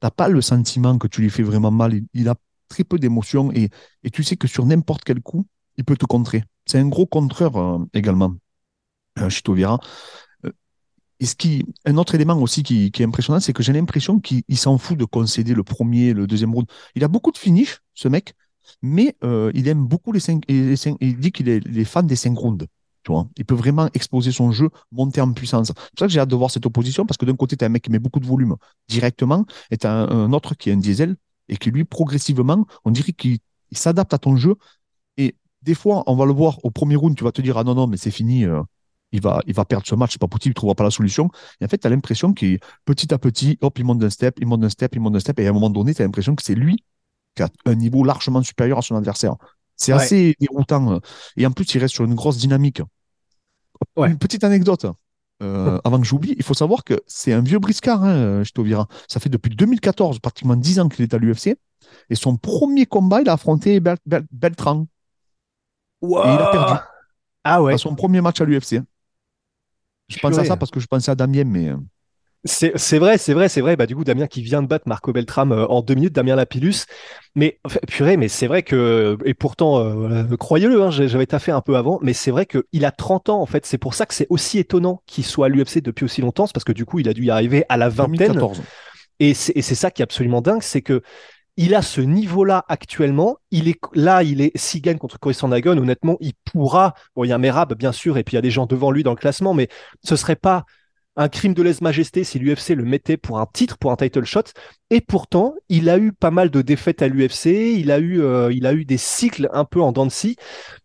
t'as 0.00 0.10
pas 0.10 0.28
le 0.28 0.40
sentiment 0.40 0.98
que 0.98 1.06
tu 1.08 1.20
lui 1.22 1.30
fais 1.30 1.42
vraiment 1.42 1.70
mal. 1.70 1.94
Il, 1.94 2.06
il 2.14 2.28
a 2.28 2.36
très 2.68 2.84
peu 2.84 2.98
d'émotions 2.98 3.52
et, 3.52 3.70
et 4.02 4.10
tu 4.10 4.22
sais 4.24 4.36
que 4.36 4.48
sur 4.48 4.66
n'importe 4.66 5.04
quel 5.04 5.20
coup, 5.20 5.46
il 5.76 5.84
peut 5.84 5.96
te 5.96 6.06
contrer. 6.06 6.44
C'est 6.66 6.78
un 6.78 6.88
gros 6.88 7.06
contreur 7.06 7.56
euh, 7.56 7.78
également, 7.94 8.34
euh, 9.20 9.30
Chito 9.30 9.54
Vera. 9.54 9.80
Euh, 10.46 10.52
Et 11.20 11.26
ce 11.26 11.34
qui, 11.36 11.64
un 11.86 11.96
autre 11.98 12.14
élément 12.14 12.38
aussi 12.40 12.62
qui, 12.62 12.90
qui 12.92 13.02
est 13.02 13.06
impressionnant, 13.06 13.40
c'est 13.40 13.52
que 13.52 13.62
j'ai 13.62 13.72
l'impression 13.72 14.20
qu'il 14.20 14.42
il 14.48 14.58
s'en 14.58 14.78
fout 14.78 14.98
de 14.98 15.04
concéder 15.04 15.54
le 15.54 15.64
premier, 15.64 16.14
le 16.14 16.26
deuxième 16.26 16.54
round. 16.54 16.68
Il 16.96 17.04
a 17.04 17.08
beaucoup 17.08 17.32
de 17.32 17.38
finish, 17.38 17.80
ce 17.94 18.08
mec, 18.08 18.34
mais 18.82 19.16
euh, 19.24 19.50
il 19.54 19.68
aime 19.68 19.84
beaucoup 19.86 20.12
les 20.12 20.20
cinq, 20.20 20.42
les 20.48 20.74
il 21.00 21.18
dit 21.18 21.32
qu'il 21.32 21.48
est, 21.48 21.84
fan 21.84 22.06
des 22.06 22.16
rounds. 22.34 22.66
Tu 23.04 23.12
vois, 23.12 23.28
il 23.36 23.44
peut 23.44 23.54
vraiment 23.54 23.90
exposer 23.92 24.32
son 24.32 24.50
jeu, 24.50 24.70
monter 24.90 25.20
en 25.20 25.30
puissance. 25.32 25.68
C'est 25.68 25.74
pour 25.74 25.98
ça 25.98 26.06
que 26.06 26.12
j'ai 26.12 26.20
hâte 26.20 26.30
de 26.30 26.36
voir 26.36 26.50
cette 26.50 26.64
opposition, 26.64 27.04
parce 27.04 27.18
que 27.18 27.26
d'un 27.26 27.36
côté, 27.36 27.54
tu 27.56 27.62
as 27.62 27.66
un 27.66 27.70
mec 27.70 27.82
qui 27.82 27.90
met 27.90 27.98
beaucoup 27.98 28.20
de 28.20 28.26
volume 28.26 28.56
directement, 28.88 29.44
et 29.70 29.76
tu 29.76 29.86
as 29.86 29.92
un, 29.92 30.32
autre 30.32 30.54
qui 30.54 30.70
est 30.70 30.72
un 30.72 30.78
diesel, 30.78 31.16
et 31.48 31.58
qui 31.58 31.70
lui, 31.70 31.84
progressivement, 31.84 32.66
on 32.84 32.90
dirait 32.90 33.12
qu'il 33.12 33.38
il 33.70 33.76
s'adapte 33.76 34.14
à 34.14 34.18
ton 34.18 34.36
jeu. 34.36 34.54
Et 35.18 35.36
des 35.62 35.74
fois, 35.74 36.02
on 36.06 36.16
va 36.16 36.24
le 36.24 36.32
voir 36.32 36.64
au 36.64 36.70
premier 36.70 36.96
round, 36.96 37.16
tu 37.16 37.24
vas 37.24 37.32
te 37.32 37.42
dire, 37.42 37.58
ah 37.58 37.64
non, 37.64 37.74
non, 37.74 37.86
mais 37.86 37.98
c'est 37.98 38.10
fini, 38.10 38.44
euh, 38.46 38.62
il, 39.12 39.20
va, 39.20 39.42
il 39.46 39.54
va 39.54 39.66
perdre 39.66 39.86
ce 39.86 39.94
match, 39.94 40.12
c'est 40.12 40.20
pas 40.20 40.28
possible, 40.28 40.52
il 40.52 40.56
ne 40.56 40.60
trouvera 40.60 40.74
pas 40.74 40.84
la 40.84 40.90
solution. 40.90 41.30
Et 41.60 41.66
en 41.66 41.68
fait, 41.68 41.78
tu 41.78 41.86
as 41.86 41.90
l'impression 41.90 42.32
qu'il, 42.32 42.58
petit 42.86 43.12
à 43.12 43.18
petit, 43.18 43.58
hop, 43.60 43.78
il 43.78 43.84
monte 43.84 43.98
d'un 43.98 44.10
step, 44.10 44.38
il 44.40 44.46
monte 44.46 44.60
d'un 44.60 44.70
step, 44.70 44.94
il 44.94 45.00
monte 45.00 45.12
d'un 45.12 45.20
step, 45.20 45.38
et 45.40 45.46
à 45.46 45.50
un 45.50 45.52
moment 45.52 45.70
donné, 45.70 45.94
tu 45.94 46.00
as 46.00 46.06
l'impression 46.06 46.34
que 46.34 46.42
c'est 46.42 46.54
lui 46.54 46.82
qui 47.34 47.42
a 47.42 47.48
un 47.66 47.74
niveau 47.74 48.04
largement 48.04 48.42
supérieur 48.42 48.78
à 48.78 48.82
son 48.82 48.96
adversaire. 48.96 49.34
C'est 49.76 49.92
Ouais. 49.92 50.00
assez 50.02 50.36
déroutant. 50.40 50.94
euh. 50.94 50.98
Et 51.36 51.44
en 51.46 51.50
plus, 51.50 51.72
il 51.74 51.78
reste 51.80 51.94
sur 51.94 52.04
une 52.04 52.14
grosse 52.14 52.36
dynamique. 52.38 52.80
Ouais. 53.96 54.08
Une 54.10 54.18
petite 54.18 54.44
anecdote. 54.44 54.86
euh, 55.42 55.78
avant 55.84 55.98
que 55.98 56.06
j'oublie, 56.06 56.34
il 56.38 56.44
faut 56.44 56.54
savoir 56.54 56.84
que 56.84 56.94
c'est 57.08 57.32
un 57.32 57.40
vieux 57.42 57.58
briscard, 57.58 58.02
hein, 58.04 58.44
Chitovira. 58.44 58.86
Ça 59.08 59.18
fait 59.20 59.28
depuis 59.28 59.54
2014, 59.54 60.20
pratiquement 60.20 60.54
10 60.56 60.78
ans 60.78 60.88
qu'il 60.88 61.02
est 61.02 61.12
à 61.12 61.18
l'UFC. 61.18 61.56
Et 62.08 62.14
son 62.14 62.36
premier 62.36 62.86
combat, 62.86 63.20
il 63.20 63.28
a 63.28 63.32
affronté 63.32 63.80
Bel- 63.80 63.98
Bel- 64.06 64.26
Beltran. 64.30 64.86
Et 66.02 66.06
il 66.06 66.16
a 66.16 66.50
perdu. 66.52 66.72
Ah 67.42 67.62
ouais. 67.62 67.74
À 67.74 67.78
son 67.78 67.94
premier 67.96 68.20
match 68.20 68.40
à 68.40 68.44
l'UFC. 68.44 68.80
Je 70.08 70.18
pense 70.20 70.38
à 70.38 70.44
ça 70.44 70.56
parce 70.56 70.70
que 70.70 70.80
je 70.80 70.86
pensais 70.86 71.10
à 71.10 71.14
Damien, 71.14 71.44
mais 71.44 71.68
euh, 71.70 71.76
C'est 72.46 72.72
c'est 72.76 72.98
vrai, 72.98 73.16
c'est 73.16 73.32
vrai, 73.32 73.48
c'est 73.48 73.62
vrai. 73.62 73.74
Bah, 73.74 73.86
du 73.86 73.96
coup, 73.96 74.04
Damien 74.04 74.26
qui 74.26 74.42
vient 74.42 74.62
de 74.62 74.66
battre 74.66 74.86
Marco 74.86 75.12
Beltram 75.12 75.50
euh, 75.52 75.66
en 75.66 75.80
deux 75.80 75.94
minutes, 75.94 76.12
Damien 76.12 76.36
Lapillus. 76.36 76.84
Mais 77.34 77.58
purée, 77.88 78.16
mais 78.16 78.28
c'est 78.28 78.46
vrai 78.46 78.62
que, 78.62 79.16
et 79.24 79.34
pourtant, 79.34 79.80
euh, 79.80 80.24
croyez-le, 80.36 80.82
hein, 80.82 80.90
j'avais 80.90 81.26
taffé 81.26 81.52
un 81.52 81.62
peu 81.62 81.76
avant, 81.76 81.98
mais 82.02 82.12
c'est 82.12 82.30
vrai 82.30 82.46
qu'il 82.46 82.84
a 82.84 82.90
30 82.90 83.30
ans 83.30 83.40
en 83.40 83.46
fait. 83.46 83.64
C'est 83.64 83.78
pour 83.78 83.94
ça 83.94 84.04
que 84.04 84.14
c'est 84.14 84.26
aussi 84.28 84.58
étonnant 84.58 85.02
qu'il 85.06 85.24
soit 85.24 85.46
à 85.46 85.48
l'UFC 85.48 85.80
depuis 85.80 86.04
aussi 86.04 86.20
longtemps. 86.20 86.46
C'est 86.46 86.52
parce 86.52 86.64
que 86.64 86.72
du 86.72 86.84
coup, 86.84 86.98
il 86.98 87.08
a 87.08 87.14
dû 87.14 87.24
y 87.24 87.30
arriver 87.30 87.64
à 87.68 87.76
la 87.76 87.88
vingtaine. 87.88 88.34
2014. 88.34 88.62
Et 89.20 89.32
c'est 89.32 89.52
et 89.56 89.62
c'est 89.62 89.74
ça 89.74 89.90
qui 89.90 90.02
est 90.02 90.04
absolument 90.04 90.42
dingue, 90.42 90.62
c'est 90.62 90.82
que 90.82 91.02
il 91.56 91.74
a 91.74 91.82
ce 91.82 92.00
niveau-là 92.00 92.64
actuellement. 92.68 93.38
Il 93.52 93.68
est 93.68 93.78
là, 93.94 94.22
il 94.22 94.40
est 94.42 94.52
s'il 94.56 94.82
gagne 94.82 94.98
contre 94.98 95.18
Cory 95.18 95.34
Sandhagen, 95.34 95.78
honnêtement, 95.78 96.18
il 96.20 96.32
pourra. 96.44 96.94
Bon, 97.16 97.24
il 97.24 97.28
y 97.28 97.32
a 97.32 97.38
Merab 97.38 97.74
bien 97.74 97.92
sûr, 97.92 98.18
et 98.18 98.24
puis 98.24 98.34
il 98.34 98.36
y 98.36 98.38
a 98.38 98.42
des 98.42 98.50
gens 98.50 98.66
devant 98.66 98.90
lui 98.90 99.02
dans 99.02 99.12
le 99.12 99.16
classement, 99.16 99.54
mais 99.54 99.68
ce 100.02 100.16
serait 100.16 100.36
pas 100.36 100.64
un 101.16 101.28
crime 101.28 101.54
de 101.54 101.62
lèse-majesté 101.62 102.24
si 102.24 102.38
l'UFC 102.38 102.70
le 102.70 102.84
mettait 102.84 103.16
pour 103.16 103.38
un 103.38 103.46
titre, 103.46 103.78
pour 103.78 103.92
un 103.92 103.96
title 103.96 104.24
shot. 104.24 104.44
Et 104.90 105.00
pourtant, 105.00 105.54
il 105.68 105.88
a 105.88 105.98
eu 105.98 106.12
pas 106.12 106.30
mal 106.30 106.50
de 106.50 106.62
défaites 106.62 107.02
à 107.02 107.08
l'UFC. 107.08 107.46
Il 107.46 107.90
a 107.90 107.98
eu, 107.98 108.20
euh, 108.20 108.52
il 108.52 108.66
a 108.66 108.72
eu 108.72 108.84
des 108.84 108.98
cycles 108.98 109.48
un 109.52 109.64
peu 109.64 109.80
en 109.80 109.92
dents 109.92 110.04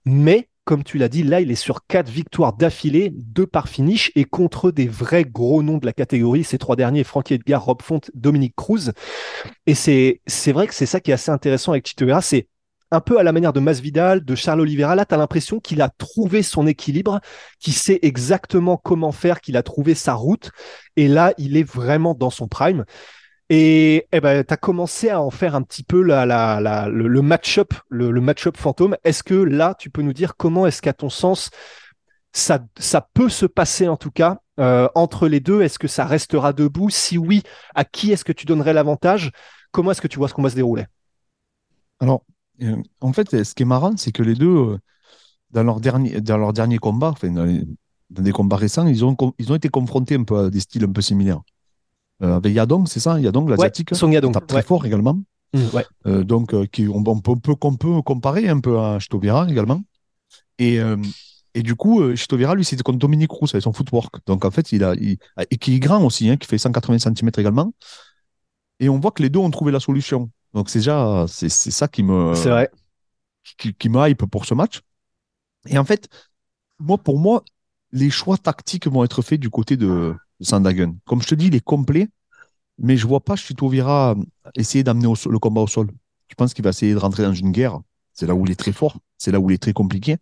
mais 0.06 0.50
comme 0.66 0.84
tu 0.84 1.00
l'as 1.00 1.10
dit, 1.10 1.24
là, 1.24 1.42
il 1.42 1.50
est 1.50 1.56
sur 1.56 1.88
quatre 1.88 2.10
victoires 2.12 2.54
d'affilée, 2.54 3.10
deux 3.12 3.48
par 3.48 3.68
finish, 3.68 4.12
et 4.16 4.24
contre 4.24 4.70
des 4.70 4.88
vrais 4.88 5.24
gros 5.24 5.64
noms 5.64 5.80
de 5.80 5.86
la 5.88 5.94
catégorie. 5.94 6.44
Ces 6.44 6.60
trois 6.60 6.76
derniers, 6.76 7.04
Frankie 7.04 7.34
Edgar, 7.34 7.66
Rob 7.66 7.82
Font, 7.82 8.02
Dominique 8.14 8.56
Cruz. 8.56 8.92
Et 9.66 9.74
c'est, 9.74 10.22
vrai 10.52 10.68
que 10.68 10.76
c'est 10.76 10.86
ça 10.86 11.00
qui 11.00 11.10
est 11.10 11.16
assez 11.16 11.32
intéressant 11.32 11.72
avec 11.72 11.88
Chito 11.88 12.06
Vera, 12.06 12.22
c'est 12.22 12.48
un 12.92 13.02
peu 13.02 13.20
à 13.20 13.24
la 13.24 13.32
manière 13.32 13.54
de 13.54 13.60
Masvidal, 13.60 14.24
de 14.24 14.36
Charles 14.36 14.62
Oliveira. 14.62 14.96
Là, 14.96 15.06
tu 15.06 15.14
as 15.14 15.18
l'impression 15.18 15.60
qu'il 15.60 15.82
a 15.82 15.90
trouvé 15.90 16.44
son 16.44 16.68
équilibre, 16.68 17.20
qu'il 17.60 17.74
sait 17.74 18.00
exactement 18.02 18.78
comment 18.78 19.12
faire, 19.12 19.42
qu'il 19.42 19.58
a 19.58 19.64
trouvé 19.64 19.96
sa 19.96 20.14
route. 20.14 20.52
Et 20.96 21.08
là, 21.08 21.34
il 21.38 21.58
est 21.58 21.64
vraiment 21.64 22.14
dans 22.14 22.30
son 22.30 22.48
prime. 22.48 22.86
Et 23.50 24.08
eh 24.12 24.20
ben, 24.20 24.44
tu 24.44 24.54
as 24.54 24.58
commencé 24.58 25.10
à 25.10 25.22
en 25.22 25.32
faire 25.32 25.56
un 25.56 25.64
petit 25.64 25.84
peu 25.84 26.02
le, 26.02 27.22
match-up, 27.22 27.74
le, 27.90 28.12
match-up 28.22 28.58
fantôme. 28.58 28.96
Est-ce 29.04 29.24
que 29.24 29.34
là, 29.34 29.76
tu 29.78 29.90
peux 29.90 30.04
nous 30.04 30.14
dire 30.14 30.36
comment 30.36 30.68
est-ce 30.68 30.84
qu'à 30.84 30.94
ton 30.94 31.10
sens, 31.10 31.50
ça, 32.32 32.60
ça 32.78 33.08
peut 33.14 33.30
se 33.30 33.48
passer 33.48 33.88
en 33.88 33.98
tout 33.98 34.12
cas 34.12 34.40
euh, 34.60 34.88
entre 34.94 35.28
les 35.28 35.40
deux? 35.40 35.62
Est-ce 35.64 35.80
que 35.80 35.88
ça 35.88 36.06
restera 36.06 36.54
debout? 36.54 36.92
Si 36.92 37.18
oui, 37.18 37.42
à 37.74 37.86
qui 37.86 38.12
est-ce 38.12 38.24
que 38.24 38.34
tu 38.34 38.46
donnerais 38.46 38.74
l'avantage? 38.74 39.32
Comment 39.72 39.92
est-ce 39.92 40.02
que 40.02 40.08
tu 40.08 40.20
vois 40.20 40.28
ce 40.28 40.36
combat 40.36 40.52
se 40.52 40.56
dérouler? 40.56 40.86
Alors, 42.00 42.24
en 43.02 43.14
fait, 43.14 43.44
ce 43.44 43.54
qui 43.56 43.64
est 43.64 43.66
marrant, 43.66 43.96
c'est 43.98 44.12
que 44.12 44.24
les 44.24 44.36
deux, 44.36 44.48
euh, 44.48 44.78
dans 45.52 45.64
leur 45.64 45.80
dernier, 45.80 46.22
dans 46.22 46.38
leur 46.38 46.54
dernier 46.54 46.78
combat, 46.78 47.10
enfin, 47.10 47.32
dans, 47.32 47.46
les- 47.46 47.66
dans 48.10 48.24
des 48.24 48.32
combats 48.32 48.58
récents, 48.58 48.88
ils 48.88 49.04
ont, 49.06 49.16
ils 49.38 49.52
ont 49.52 49.56
été 49.56 49.70
confrontés 49.70 50.16
un 50.16 50.24
peu 50.24 50.38
à 50.40 50.50
des 50.50 50.60
styles 50.60 50.84
un 50.84 50.92
peu 50.92 51.02
similaires. 51.02 51.42
Euh, 52.22 52.36
avec 52.36 52.54
Yadong, 52.54 52.88
c'est 52.88 53.00
ça 53.00 53.20
Yadong, 53.20 53.50
l'asiatique, 53.50 53.96
Song 53.96 54.12
Yadong, 54.12 54.32
qui 54.34 54.40
tape 54.40 54.48
très 54.48 54.58
ouais. 54.58 54.64
fort 54.64 54.86
également. 54.86 55.20
Mmh, 55.54 55.60
ouais. 55.74 55.86
Euh, 56.06 56.24
donc, 56.24 56.54
euh, 56.54 56.66
qui, 56.66 56.88
on, 56.88 57.04
on 57.06 57.20
peut, 57.22 57.32
on 57.62 57.76
peut- 57.76 58.02
comparer 58.02 58.50
un 58.50 58.60
peu 58.60 58.80
à 58.80 59.00
Chitovira 59.00 59.50
également. 59.50 59.82
Et, 60.60 60.80
euh, 60.80 60.98
et 61.56 61.64
du 61.64 61.76
coup, 61.76 62.02
euh, 62.02 62.16
Chitovira, 62.16 62.54
lui, 62.56 62.66
c'était 62.66 62.84
contre 62.84 63.00
Dominique 63.00 63.32
Rousse 63.32 63.56
avec 63.56 63.64
son 63.64 63.74
footwork. 63.74 64.16
Donc, 64.28 64.46
en 64.46 64.52
fait, 64.52 64.72
il 64.74 64.84
a, 64.84 64.94
il- 64.96 65.18
et 65.50 65.58
qui 65.58 65.76
est 65.76 65.80
grand 65.80 66.04
aussi, 66.06 66.30
hein, 66.30 66.38
qui 66.38 66.48
fait 66.48 66.58
180 66.58 67.00
cm 67.00 67.32
également. 67.38 67.74
Et 68.80 68.90
on 68.90 69.00
voit 69.00 69.12
que 69.12 69.24
les 69.24 69.30
deux 69.30 69.40
ont 69.40 69.50
trouvé 69.50 69.72
la 69.72 69.80
solution. 69.80 70.30
Donc, 70.54 70.70
c'est 70.70 70.80
déjà, 70.80 71.26
c'est 71.28 71.50
ça 71.50 71.88
qui 71.88 72.04
me, 72.04 72.34
C'est 72.36 72.50
vrai. 72.50 72.70
qui, 73.58 73.74
qui 73.74 73.90
me 73.90 74.08
hype 74.08 74.26
pour 74.26 74.46
ce 74.46 74.54
match. 74.54 74.82
Et 75.68 75.78
en 75.78 75.86
fait, 75.86 76.10
moi, 76.80 76.98
pour 76.98 77.20
moi, 77.20 77.44
les 77.92 78.10
choix 78.10 78.38
tactiques 78.38 78.88
vont 78.88 79.04
être 79.04 79.22
faits 79.22 79.40
du 79.40 79.50
côté 79.50 79.78
de, 79.78 80.16
de. 80.40 80.96
Comme 81.06 81.22
je 81.22 81.28
te 81.28 81.36
dis, 81.36 81.48
il 81.48 81.56
est 81.56 81.64
complet, 81.64 82.10
mais 82.78 82.98
je 82.98 83.08
vois 83.08 83.20
pas 83.20 83.36
Chitovira 83.36 84.16
essayer 84.56 84.84
d'amener 84.84 85.12
le 85.30 85.40
combat 85.40 85.62
au 85.62 85.68
sol. 85.68 85.90
Je 86.30 86.36
pense 86.36 86.54
qu'il 86.54 86.64
va 86.64 86.70
essayer 86.70 86.94
de 86.94 87.00
rentrer 87.00 87.24
dans 87.24 87.34
une 87.34 87.52
guerre? 87.52 87.80
C'est 88.14 88.28
là 88.28 88.36
où 88.36 88.46
il 88.46 88.52
est 88.52 88.56
très 88.60 88.72
fort, 88.74 88.98
c'est 89.18 89.32
là 89.32 89.40
où 89.40 89.50
il 89.50 89.54
est 89.54 89.60
très 89.60 89.74
compliqué. 89.74 90.18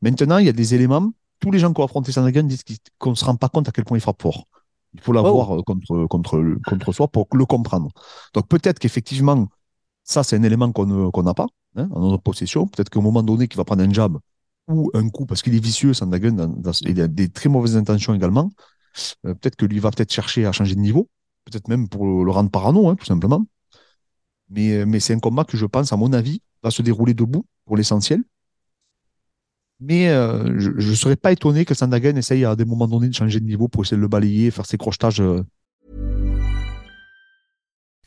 Maintenant, 0.00 0.38
il 0.38 0.46
y 0.46 0.48
a 0.48 0.52
des 0.52 0.74
éléments. 0.74 1.12
Tous 1.40 1.50
les 1.50 1.58
gens 1.58 1.72
qui 1.72 1.80
ont 1.80 1.84
affronté 1.84 2.12
Sandhagen 2.12 2.44
disent 2.44 2.62
qu'on 2.98 3.10
ne 3.10 3.14
se 3.16 3.24
rend 3.24 3.36
pas 3.36 3.48
compte 3.48 3.68
à 3.68 3.72
quel 3.72 3.84
point 3.84 3.98
il 3.98 4.00
frappe 4.00 4.22
fort. 4.22 4.46
Il 4.94 5.00
faut 5.00 5.12
l'avoir 5.12 5.58
euh, 5.58 5.62
contre, 5.62 6.06
contre, 6.06 6.56
contre 6.66 6.92
soi 6.92 7.08
pour 7.08 7.26
le 7.32 7.44
comprendre. 7.46 7.90
Donc 8.34 8.46
peut-être 8.48 8.78
qu'effectivement, 8.78 9.48
ça, 10.12 10.22
c'est 10.22 10.36
un 10.36 10.42
élément 10.42 10.70
qu'on 10.72 11.22
n'a 11.22 11.34
pas 11.34 11.46
hein, 11.76 11.88
en 11.92 12.00
notre 12.10 12.22
possession. 12.22 12.66
Peut-être 12.66 12.90
qu'au 12.90 13.00
moment 13.00 13.22
donné, 13.22 13.48
qu'il 13.48 13.56
va 13.56 13.64
prendre 13.64 13.82
un 13.82 13.92
jab 13.92 14.18
ou 14.68 14.90
un 14.94 15.08
coup, 15.08 15.26
parce 15.26 15.42
qu'il 15.42 15.54
est 15.54 15.64
vicieux, 15.64 15.92
dans- 15.92 16.48
dans- 16.48 16.72
il 16.82 17.00
a 17.00 17.08
des 17.08 17.28
très 17.28 17.48
mauvaises 17.48 17.76
intentions 17.76 18.14
également. 18.14 18.50
Euh, 19.26 19.34
peut-être 19.34 19.56
que 19.56 19.66
lui 19.66 19.78
va 19.80 19.90
peut-être 19.90 20.12
chercher 20.12 20.46
à 20.46 20.52
changer 20.52 20.74
de 20.74 20.80
niveau, 20.80 21.08
peut-être 21.44 21.68
même 21.68 21.88
pour 21.88 22.24
le 22.24 22.30
rendre 22.30 22.50
parano, 22.50 22.88
hein, 22.88 22.96
tout 22.96 23.06
simplement. 23.06 23.44
Mais, 24.50 24.72
euh, 24.78 24.86
mais 24.86 25.00
c'est 25.00 25.14
un 25.14 25.18
combat 25.18 25.44
que 25.44 25.56
je 25.56 25.66
pense, 25.66 25.92
à 25.92 25.96
mon 25.96 26.12
avis, 26.12 26.40
va 26.62 26.70
se 26.70 26.82
dérouler 26.82 27.14
debout 27.14 27.44
pour 27.64 27.76
l'essentiel. 27.76 28.22
Mais 29.80 30.08
euh, 30.08 30.58
je 30.58 30.70
ne 30.70 30.94
serais 30.94 31.16
pas 31.16 31.32
étonné 31.32 31.64
que 31.64 31.74
Sandhagen 31.74 32.16
essaye 32.16 32.44
à 32.44 32.54
des 32.54 32.64
moments 32.64 32.86
donnés 32.86 33.08
de 33.08 33.14
changer 33.14 33.40
de 33.40 33.44
niveau 33.46 33.66
pour 33.68 33.82
essayer 33.82 33.96
de 33.96 34.02
le 34.02 34.08
balayer, 34.08 34.50
faire 34.50 34.66
ses 34.66 34.78
crochetages. 34.78 35.20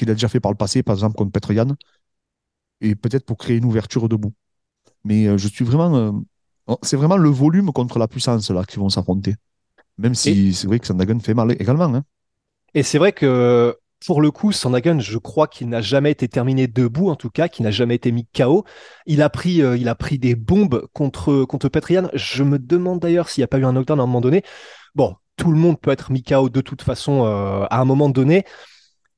Qu'il 0.00 0.10
a 0.10 0.14
déjà 0.14 0.28
fait 0.28 0.40
par 0.40 0.52
le 0.52 0.56
passé, 0.56 0.82
par 0.82 0.94
exemple 0.96 1.16
contre 1.16 1.32
Petroyan, 1.32 1.76
et 2.80 2.94
peut-être 2.94 3.24
pour 3.24 3.36
créer 3.36 3.56
une 3.58 3.64
ouverture 3.64 4.08
debout. 4.08 4.32
Mais 5.04 5.26
euh, 5.26 5.38
je 5.38 5.48
suis 5.48 5.64
vraiment. 5.64 5.96
euh, 5.96 6.12
c'est 6.82 6.96
vraiment 6.96 7.16
le 7.16 7.28
volume 7.28 7.72
contre 7.72 7.98
la 7.98 8.08
puissance 8.08 8.50
là 8.50 8.64
qui 8.64 8.78
vont 8.78 8.88
s'affronter. 8.88 9.34
Même 9.98 10.14
si 10.14 10.54
c'est 10.54 10.66
vrai 10.66 10.78
que 10.78 10.86
Sandhagen 10.86 11.20
fait 11.20 11.34
mal 11.34 11.52
également. 11.52 11.94
hein. 11.94 12.04
Et 12.74 12.82
c'est 12.82 12.98
vrai 12.98 13.12
que 13.12 13.76
pour 14.06 14.22
le 14.22 14.30
coup, 14.30 14.52
Sandhagen, 14.52 14.98
je 15.00 15.18
crois 15.18 15.46
qu'il 15.46 15.68
n'a 15.68 15.82
jamais 15.82 16.10
été 16.12 16.28
terminé 16.28 16.66
debout, 16.66 17.10
en 17.10 17.16
tout 17.16 17.28
cas, 17.30 17.48
qu'il 17.48 17.64
n'a 17.64 17.70
jamais 17.70 17.96
été 17.96 18.12
mis 18.12 18.26
KO. 18.26 18.64
Il 19.06 19.20
a 19.20 19.28
pris, 19.28 19.62
euh, 19.62 19.76
il 19.76 19.88
a 19.88 19.94
pris 19.94 20.18
des 20.18 20.34
bombes 20.34 20.86
contre, 20.94 21.44
contre 21.44 21.68
Petrian. 21.68 22.08
Je 22.14 22.42
me 22.42 22.58
demande 22.58 23.00
d'ailleurs 23.00 23.28
s'il 23.28 23.42
n'y 23.42 23.44
a 23.44 23.48
pas 23.48 23.58
eu 23.58 23.64
un 23.64 23.72
knockdown 23.72 24.00
à 24.00 24.04
un 24.04 24.06
moment 24.06 24.22
donné. 24.22 24.42
Bon, 24.94 25.16
tout 25.36 25.50
le 25.50 25.58
monde 25.58 25.78
peut 25.80 25.90
être 25.90 26.12
mis 26.12 26.22
KO 26.22 26.48
de 26.48 26.60
toute 26.62 26.82
façon 26.82 27.26
euh, 27.26 27.66
à 27.68 27.80
un 27.80 27.84
moment 27.84 28.08
donné. 28.08 28.44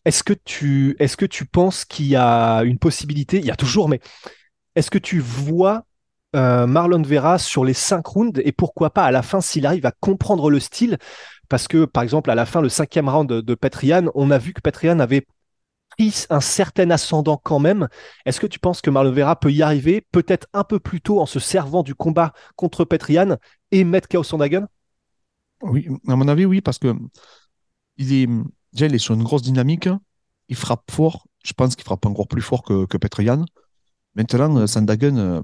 Est-ce 0.04 0.24
que 0.24 0.34
tu, 0.34 1.44
penses 1.46 1.84
qu'il 1.84 2.06
y 2.06 2.16
a 2.16 2.62
une 2.62 2.78
possibilité, 2.78 3.38
il 3.38 3.44
y 3.44 3.50
a 3.50 3.56
toujours, 3.56 3.88
mais 3.88 4.00
est-ce 4.74 4.90
que 4.90 4.98
tu 4.98 5.20
vois 5.20 5.84
euh, 6.34 6.66
Marlon 6.66 7.02
Vera 7.02 7.38
sur 7.38 7.64
les 7.64 7.74
cinq 7.74 8.06
rounds 8.06 8.40
et 8.44 8.52
pourquoi 8.52 8.90
pas 8.90 9.04
à 9.04 9.10
la 9.10 9.22
fin 9.22 9.40
s'il 9.40 9.66
arrive 9.66 9.86
à 9.86 9.92
comprendre 9.92 10.50
le 10.50 10.58
style? 10.58 10.98
Parce 11.48 11.68
que 11.68 11.84
par 11.84 12.02
exemple 12.02 12.30
à 12.30 12.34
la 12.34 12.46
fin 12.46 12.60
le 12.60 12.68
cinquième 12.68 13.08
round 13.08 13.30
de, 13.30 13.54
Petrian 13.54 14.06
on 14.14 14.30
a 14.30 14.38
vu 14.38 14.54
que 14.54 14.60
Petrian 14.60 14.98
avait 14.98 15.26
pris 15.90 16.26
un 16.30 16.40
certain 16.40 16.90
ascendant 16.90 17.36
quand 17.36 17.60
même. 17.60 17.88
Est-ce 18.24 18.40
que 18.40 18.46
tu 18.46 18.58
penses 18.58 18.80
que 18.80 18.90
Marlon 18.90 19.12
Vera 19.12 19.38
peut 19.38 19.52
y 19.52 19.62
arriver 19.62 20.00
peut-être 20.10 20.48
un 20.52 20.64
peu 20.64 20.80
plus 20.80 21.00
tôt 21.00 21.20
en 21.20 21.26
se 21.26 21.38
servant 21.38 21.82
du 21.82 21.94
combat 21.94 22.32
contre 22.56 22.84
Petrian 22.84 23.36
et 23.70 23.84
mettre 23.84 24.08
Chaos 24.08 24.24
Sandhagen 24.24 24.66
Oui, 25.60 25.88
à 26.08 26.16
mon 26.16 26.26
avis, 26.28 26.46
oui, 26.46 26.60
parce 26.60 26.78
que 26.78 26.94
il 27.98 28.12
est, 28.14 28.28
déjà, 28.72 28.86
il 28.86 28.94
est 28.94 28.98
sur 28.98 29.14
une 29.14 29.22
grosse 29.22 29.42
dynamique. 29.42 29.88
Il 30.48 30.56
frappe 30.56 30.90
fort. 30.90 31.26
Je 31.44 31.52
pense 31.52 31.74
qu'il 31.76 31.84
frappe 31.84 32.04
encore 32.06 32.28
plus 32.28 32.42
fort 32.42 32.62
que, 32.62 32.86
que 32.86 32.96
Petroyan. 32.96 33.44
Maintenant, 34.14 34.56
euh, 34.56 34.66
Sandhagen, 34.66 35.16
euh, 35.16 35.42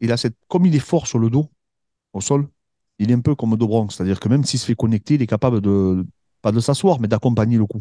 il 0.00 0.12
a 0.12 0.16
cette, 0.16 0.36
comme 0.48 0.66
il 0.66 0.74
est 0.74 0.80
fort 0.80 1.06
sur 1.06 1.18
le 1.18 1.30
dos, 1.30 1.50
au 2.12 2.20
sol, 2.20 2.48
il 2.98 3.10
est 3.10 3.14
un 3.14 3.20
peu 3.20 3.34
comme 3.34 3.56
Dobronx. 3.56 3.94
C'est-à-dire 3.94 4.20
que 4.20 4.28
même 4.28 4.44
s'il 4.44 4.58
se 4.60 4.66
fait 4.66 4.74
connecter, 4.74 5.14
il 5.14 5.22
est 5.22 5.26
capable 5.26 5.60
de, 5.60 6.06
pas 6.40 6.52
de 6.52 6.60
s'asseoir, 6.60 7.00
mais 7.00 7.08
d'accompagner 7.08 7.58
le 7.58 7.66
coup. 7.66 7.80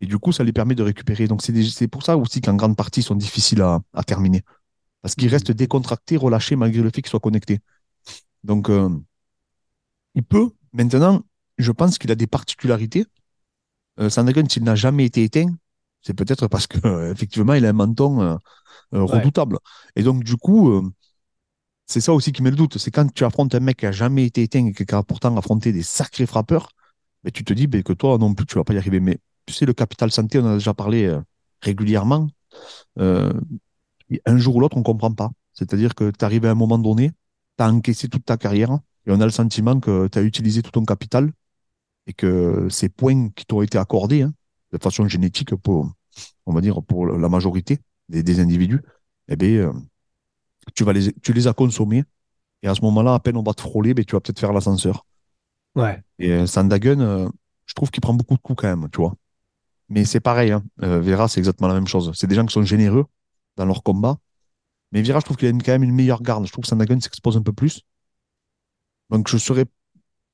Et 0.00 0.06
du 0.06 0.18
coup, 0.18 0.32
ça 0.32 0.44
lui 0.44 0.52
permet 0.52 0.74
de 0.74 0.82
récupérer. 0.82 1.26
Donc, 1.28 1.42
c'est 1.42 1.88
pour 1.88 2.04
ça 2.04 2.16
aussi 2.16 2.40
qu'en 2.40 2.54
grande 2.54 2.76
partie, 2.76 3.00
ils 3.00 3.04
sont 3.04 3.14
difficiles 3.14 3.60
à, 3.62 3.82
terminer. 4.06 4.42
Parce 5.02 5.14
qu'il 5.14 5.28
reste 5.28 5.52
décontracté, 5.52 6.16
relâché, 6.16 6.56
malgré 6.56 6.82
le 6.82 6.90
fait 6.90 7.02
qu'il 7.02 7.10
soit 7.10 7.20
connecté. 7.20 7.60
Donc, 8.44 8.70
euh, 8.70 8.88
il 10.14 10.22
peut. 10.22 10.50
Maintenant, 10.72 11.22
je 11.58 11.72
pense 11.72 11.98
qu'il 11.98 12.10
a 12.10 12.14
des 12.14 12.26
particularités. 12.26 13.06
Euh, 13.98 14.08
Sandhagen, 14.10 14.48
s'il 14.48 14.64
n'a 14.64 14.74
jamais 14.74 15.04
été 15.06 15.24
éteint, 15.24 15.54
c'est 16.02 16.14
peut-être 16.14 16.48
parce 16.48 16.66
que 16.66 16.78
effectivement, 17.12 17.54
il 17.54 17.64
a 17.66 17.70
un 17.70 17.72
menton 17.72 18.20
euh, 18.22 18.36
euh, 18.94 19.00
Ouais. 19.02 19.06
redoutable. 19.06 19.58
Et 19.96 20.02
donc, 20.02 20.24
du 20.24 20.36
coup, 20.36 20.92
c'est 21.86 22.00
ça 22.00 22.12
aussi 22.12 22.32
qui 22.32 22.42
met 22.42 22.50
le 22.50 22.56
doute. 22.56 22.78
C'est 22.78 22.90
quand 22.90 23.12
tu 23.12 23.24
affrontes 23.24 23.54
un 23.54 23.60
mec 23.60 23.78
qui 23.78 23.86
a 23.86 23.92
jamais 23.92 24.24
été 24.26 24.42
éteint 24.42 24.66
et 24.66 24.72
qui 24.72 24.84
a 24.94 25.02
pourtant 25.02 25.36
affronté 25.36 25.72
des 25.72 25.82
sacrés 25.82 26.26
frappeurs, 26.26 26.70
mais 27.24 27.30
tu 27.32 27.44
te 27.44 27.52
dis 27.52 27.66
ben, 27.66 27.82
que 27.82 27.92
toi 27.92 28.18
non 28.18 28.34
plus, 28.34 28.46
tu 28.46 28.56
vas 28.56 28.64
pas 28.64 28.74
y 28.74 28.78
arriver. 28.78 29.00
Mais 29.00 29.18
tu 29.46 29.54
sais, 29.54 29.66
le 29.66 29.72
capital 29.74 30.10
santé, 30.12 30.38
on 30.38 30.44
en 30.44 30.50
a 30.52 30.54
déjà 30.54 30.74
parlé 30.74 31.06
euh, 31.06 31.20
régulièrement. 31.62 32.28
Euh, 32.98 33.32
un 34.26 34.38
jour 34.38 34.56
ou 34.56 34.60
l'autre, 34.60 34.76
on 34.76 34.82
comprend 34.82 35.12
pas. 35.12 35.30
C'est-à-dire 35.54 35.94
que 35.94 36.10
tu 36.10 36.24
arrives 36.24 36.46
à 36.46 36.50
un 36.50 36.54
moment 36.54 36.78
donné, 36.78 37.10
tu 37.58 37.64
as 37.64 37.68
encaissé 37.70 38.08
toute 38.08 38.24
ta 38.24 38.36
carrière 38.36 38.70
et 39.06 39.12
on 39.12 39.20
a 39.20 39.24
le 39.24 39.30
sentiment 39.32 39.78
que 39.80 40.08
tu 40.08 40.18
as 40.18 40.22
utilisé 40.22 40.62
tout 40.62 40.70
ton 40.70 40.84
capital 40.84 41.32
et 42.06 42.12
que 42.12 42.68
ces 42.70 42.88
points 42.88 43.28
qui 43.30 43.46
t'ont 43.46 43.62
été 43.62 43.78
accordés 43.78 44.22
hein, 44.22 44.32
de 44.72 44.78
façon 44.82 45.06
génétique 45.08 45.54
pour, 45.56 45.92
on 46.46 46.52
va 46.52 46.60
dire, 46.60 46.82
pour 46.82 47.06
la 47.06 47.28
majorité 47.28 47.78
des, 48.08 48.22
des 48.22 48.40
individus, 48.40 48.80
eh 49.28 49.36
bien, 49.36 49.48
euh, 49.50 49.72
tu, 50.74 50.84
vas 50.84 50.92
les, 50.92 51.12
tu 51.14 51.32
les 51.32 51.46
as 51.46 51.52
consommés 51.52 52.04
et 52.62 52.68
à 52.68 52.74
ce 52.74 52.82
moment-là, 52.82 53.14
à 53.14 53.20
peine 53.20 53.36
on 53.36 53.42
va 53.42 53.54
te 53.54 53.60
frôler, 53.62 53.94
ben, 53.94 54.04
tu 54.04 54.14
vas 54.14 54.20
peut-être 54.20 54.40
faire 54.40 54.52
l'ascenseur. 54.52 55.06
Ouais. 55.74 56.02
Et 56.18 56.32
euh, 56.32 56.46
Sandhagen, 56.46 57.00
euh, 57.00 57.28
je 57.66 57.74
trouve 57.74 57.90
qu'il 57.90 58.00
prend 58.00 58.14
beaucoup 58.14 58.34
de 58.34 58.40
coups 58.40 58.62
quand 58.62 58.68
même, 58.68 58.88
tu 58.90 59.00
vois. 59.00 59.14
Mais 59.88 60.04
c'est 60.04 60.20
pareil, 60.20 60.52
hein. 60.52 60.62
Vera, 60.78 61.26
c'est 61.28 61.40
exactement 61.40 61.68
la 61.68 61.74
même 61.74 61.88
chose. 61.88 62.12
C'est 62.14 62.28
des 62.28 62.36
gens 62.36 62.46
qui 62.46 62.52
sont 62.52 62.62
généreux 62.62 63.06
dans 63.56 63.64
leur 63.66 63.82
combat. 63.82 64.18
Mais 64.92 65.02
Vera, 65.02 65.20
je 65.20 65.24
trouve 65.24 65.36
qu'il 65.36 65.48
a 65.48 65.50
une- 65.50 65.62
quand 65.62 65.72
même 65.72 65.82
une 65.82 65.94
meilleure 65.94 66.22
garde. 66.22 66.46
Je 66.46 66.52
trouve 66.52 66.62
que 66.62 66.68
Sandhagen 66.68 67.00
s'expose 67.00 67.36
un 67.36 67.42
peu 67.42 67.52
plus. 67.52 67.82
Donc 69.10 69.28
je 69.28 69.36
serais, 69.36 69.64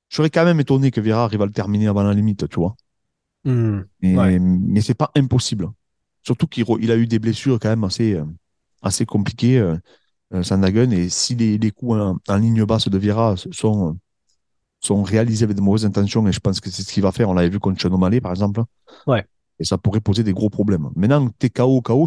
je 0.09 0.17
serais 0.17 0.31
quand 0.31 0.45
même 0.45 0.61
étonné 0.61 0.91
que 0.91 1.01
Vera 1.01 1.25
arrive 1.25 1.43
à 1.43 1.47
le 1.47 1.53
terminer 1.53 1.89
avant 1.89 2.03
la 2.03 2.15
limite, 2.15 2.49
tu 2.49 2.57
vois. 2.57 2.77
Hmm. 3.45 3.83
Mais, 4.03 4.17
Ouais. 4.17 4.39
mais 4.39 4.81
c'est 4.81 4.95
pas 4.95 5.11
impossible. 5.17 5.69
Surtout 6.23 6.47
qu'il 6.47 6.65
il 6.81 6.91
a 6.91 6.97
eu 6.97 7.07
des 7.07 7.19
blessures 7.19 7.59
quand 7.61 7.69
même 7.69 7.85
assez, 7.85 8.15
euh, 8.15 8.25
assez 8.83 9.07
compliquées, 9.07 9.59
euh, 9.59 9.77
euh, 10.35 10.43
Sandhagen. 10.43 10.91
Et 10.93 11.09
si 11.09 11.35
les, 11.37 11.59
les 11.59 11.71
coups 11.71 11.99
en, 12.01 12.19
en 12.29 12.37
ligne 12.39 12.65
basse 12.65 12.89
de 12.89 12.99
Vera 12.99 13.37
sont, 13.53 13.99
sont 14.81 15.03
réalisés 15.03 15.45
avec 15.45 15.57
de 15.57 15.63
mauvaises 15.63 15.87
intentions, 15.87 16.27
et 16.29 16.33
je 16.33 16.41
pense 16.41 16.61
que 16.61 16.71
c'est 16.71 16.83
ce 16.83 16.93
qu'il 16.93 17.03
va 17.03 17.13
faire, 17.13 17.31
on 17.31 17.35
l'avait 17.35 17.49
vu 17.51 17.61
contre 17.61 17.81
Sean 17.83 17.93
O'Malley, 17.93 18.21
par 18.21 18.33
exemple. 18.33 18.63
Ouais. 19.07 19.27
Et 19.59 19.65
ça 19.65 19.79
pourrait 19.79 20.01
poser 20.01 20.23
des 20.25 20.33
gros 20.35 20.51
problèmes. 20.51 20.91
Maintenant, 20.97 21.29
t'es 21.39 21.51
KO, 21.51 21.81
KO, 21.83 22.07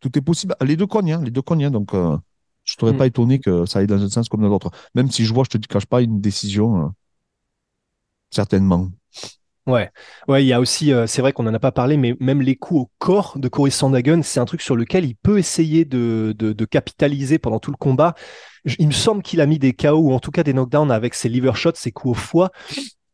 tout 0.00 0.18
est 0.18 0.22
possible. 0.22 0.54
Les 0.62 0.76
deux 0.76 0.86
cognent, 0.86 1.12
hein, 1.12 1.22
les 1.24 1.30
deux 1.30 1.42
cognent. 1.42 1.64
hein, 1.66 1.70
donc, 1.70 1.94
euh, 1.94 2.16
je 2.64 2.74
serais 2.78 2.92
Mm. 2.92 2.96
pas 2.98 3.06
étonné 3.06 3.38
que 3.40 3.66
ça 3.66 3.80
aille 3.80 3.86
dans 3.86 4.02
un 4.02 4.08
sens 4.08 4.28
comme 4.28 4.42
dans 4.42 4.48
l'autre. 4.48 4.70
Même 4.94 5.10
si 5.10 5.24
je 5.24 5.34
vois, 5.34 5.44
je 5.44 5.58
te 5.58 5.66
cache 5.66 5.86
pas, 5.86 6.02
une 6.02 6.20
décision, 6.20 6.92
certainement. 8.30 8.88
Ouais, 9.66 9.90
ouais, 10.26 10.42
il 10.42 10.48
y 10.48 10.52
a 10.52 10.60
aussi, 10.60 10.92
euh, 10.92 11.06
c'est 11.06 11.20
vrai 11.20 11.32
qu'on 11.32 11.42
n'en 11.42 11.54
a 11.54 11.58
pas 11.60 11.70
parlé, 11.70 11.96
mais 11.96 12.16
même 12.18 12.40
les 12.40 12.56
coups 12.56 12.80
au 12.80 12.90
corps 12.98 13.38
de 13.38 13.46
Cory 13.46 13.70
Sandhagen, 13.70 14.22
c'est 14.22 14.40
un 14.40 14.44
truc 14.44 14.62
sur 14.62 14.74
lequel 14.74 15.04
il 15.04 15.14
peut 15.14 15.38
essayer 15.38 15.84
de, 15.84 16.34
capitaliser 16.70 17.38
pendant 17.38 17.60
tout 17.60 17.70
le 17.70 17.76
combat. 17.76 18.14
Il 18.78 18.88
me 18.88 18.92
semble 18.92 19.22
qu'il 19.22 19.40
a 19.40 19.46
mis 19.46 19.58
des 19.58 19.72
KO 19.72 19.98
ou 19.98 20.12
en 20.12 20.18
tout 20.18 20.30
cas 20.30 20.42
des 20.42 20.52
knockdowns 20.52 20.90
avec 20.90 21.14
ses 21.14 21.28
liver 21.28 21.52
shots, 21.54 21.72
ses 21.74 21.92
coups 21.92 22.12
au 22.12 22.20
foie. 22.20 22.50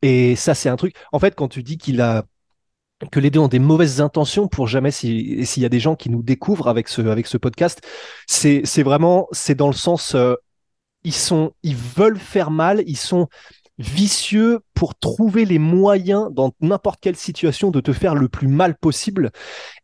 Et 0.03 0.37
ça, 0.37 0.55
c'est 0.55 0.69
un 0.69 0.77
truc. 0.77 0.95
En 1.13 1.19
fait, 1.19 1.35
quand 1.35 1.49
tu 1.49 1.63
dis 1.63 1.79
qu'il 1.79 2.01
a 2.01 2.25
que 3.13 3.21
les 3.21 3.31
deux 3.31 3.41
ont 3.41 3.49
des 3.49 3.59
mauvaises 3.59 4.01
intentions 4.01 4.49
pour 4.49 4.67
jamais 4.69 4.91
si- 4.91 5.45
s'il 5.45 5.63
y 5.63 5.67
a 5.67 5.69
des 5.69 5.81
gens 5.81 5.97
qui 5.97 6.09
nous 6.09 6.23
découvrent 6.23 6.69
avec 6.69 6.89
ce 6.89 7.37
podcast, 7.37 7.81
c'est 8.27 8.63
c'est 8.65 8.83
vraiment 8.83 9.29
c'est 9.33 9.55
dans 9.55 9.67
le 9.67 9.75
sens 9.75 10.15
euh, 10.15 10.35
ils 11.05 11.15
sont 11.15 11.53
ils 11.63 11.77
veulent 11.77 12.19
faire 12.19 12.51
mal, 12.51 12.83
ils 12.87 12.97
sont 12.97 13.29
vicieux 13.79 14.61
pour 14.75 14.95
trouver 14.95 15.45
les 15.45 15.59
moyens 15.59 16.29
dans 16.33 16.53
n'importe 16.61 17.01
quelle 17.01 17.17
situation 17.17 17.71
de 17.71 17.81
te 17.81 17.93
faire 17.93 18.15
le 18.15 18.29
plus 18.29 18.49
mal 18.49 18.77
possible. 18.77 19.31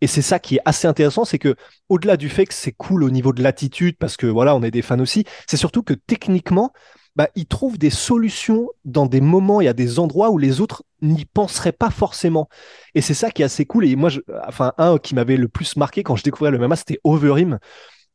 Et 0.00 0.06
c'est 0.06 0.22
ça 0.22 0.38
qui 0.38 0.56
est 0.56 0.62
assez 0.64 0.88
intéressant, 0.88 1.24
c'est 1.24 1.38
que 1.38 1.56
au-delà 1.88 2.16
du 2.16 2.28
fait 2.28 2.46
que 2.46 2.54
c'est 2.54 2.72
cool 2.72 3.04
au 3.04 3.10
niveau 3.10 3.32
de 3.32 3.42
l'attitude, 3.42 3.96
parce 3.98 4.16
que 4.16 4.26
voilà, 4.26 4.56
on 4.56 4.62
est 4.62 4.70
des 4.70 4.82
fans 4.82 4.98
aussi, 5.00 5.24
c'est 5.46 5.56
surtout 5.56 5.82
que 5.82 5.94
techniquement, 5.94 6.72
bah, 7.14 7.28
ils 7.34 7.46
trouvent 7.46 7.76
des 7.76 7.90
solutions 7.90 8.68
dans 8.86 9.06
des 9.06 9.20
moments 9.20 9.60
et 9.60 9.68
à 9.68 9.74
des 9.74 9.98
endroits 9.98 10.30
où 10.30 10.38
les 10.38 10.62
autres 10.62 10.82
n'y 11.02 11.26
penseraient 11.26 11.72
pas 11.72 11.90
forcément. 11.90 12.48
Et 12.94 13.02
c'est 13.02 13.14
ça 13.14 13.30
qui 13.30 13.42
est 13.42 13.44
assez 13.44 13.66
cool. 13.66 13.84
Et 13.84 13.96
moi, 13.96 14.08
je, 14.08 14.20
enfin, 14.48 14.72
un 14.78 14.96
qui 14.96 15.14
m'avait 15.14 15.36
le 15.36 15.48
plus 15.48 15.76
marqué 15.76 16.02
quand 16.02 16.16
je 16.16 16.22
découvrais 16.22 16.50
le 16.50 16.58
MMA, 16.58 16.76
c'était 16.76 17.00
Overeem, 17.04 17.58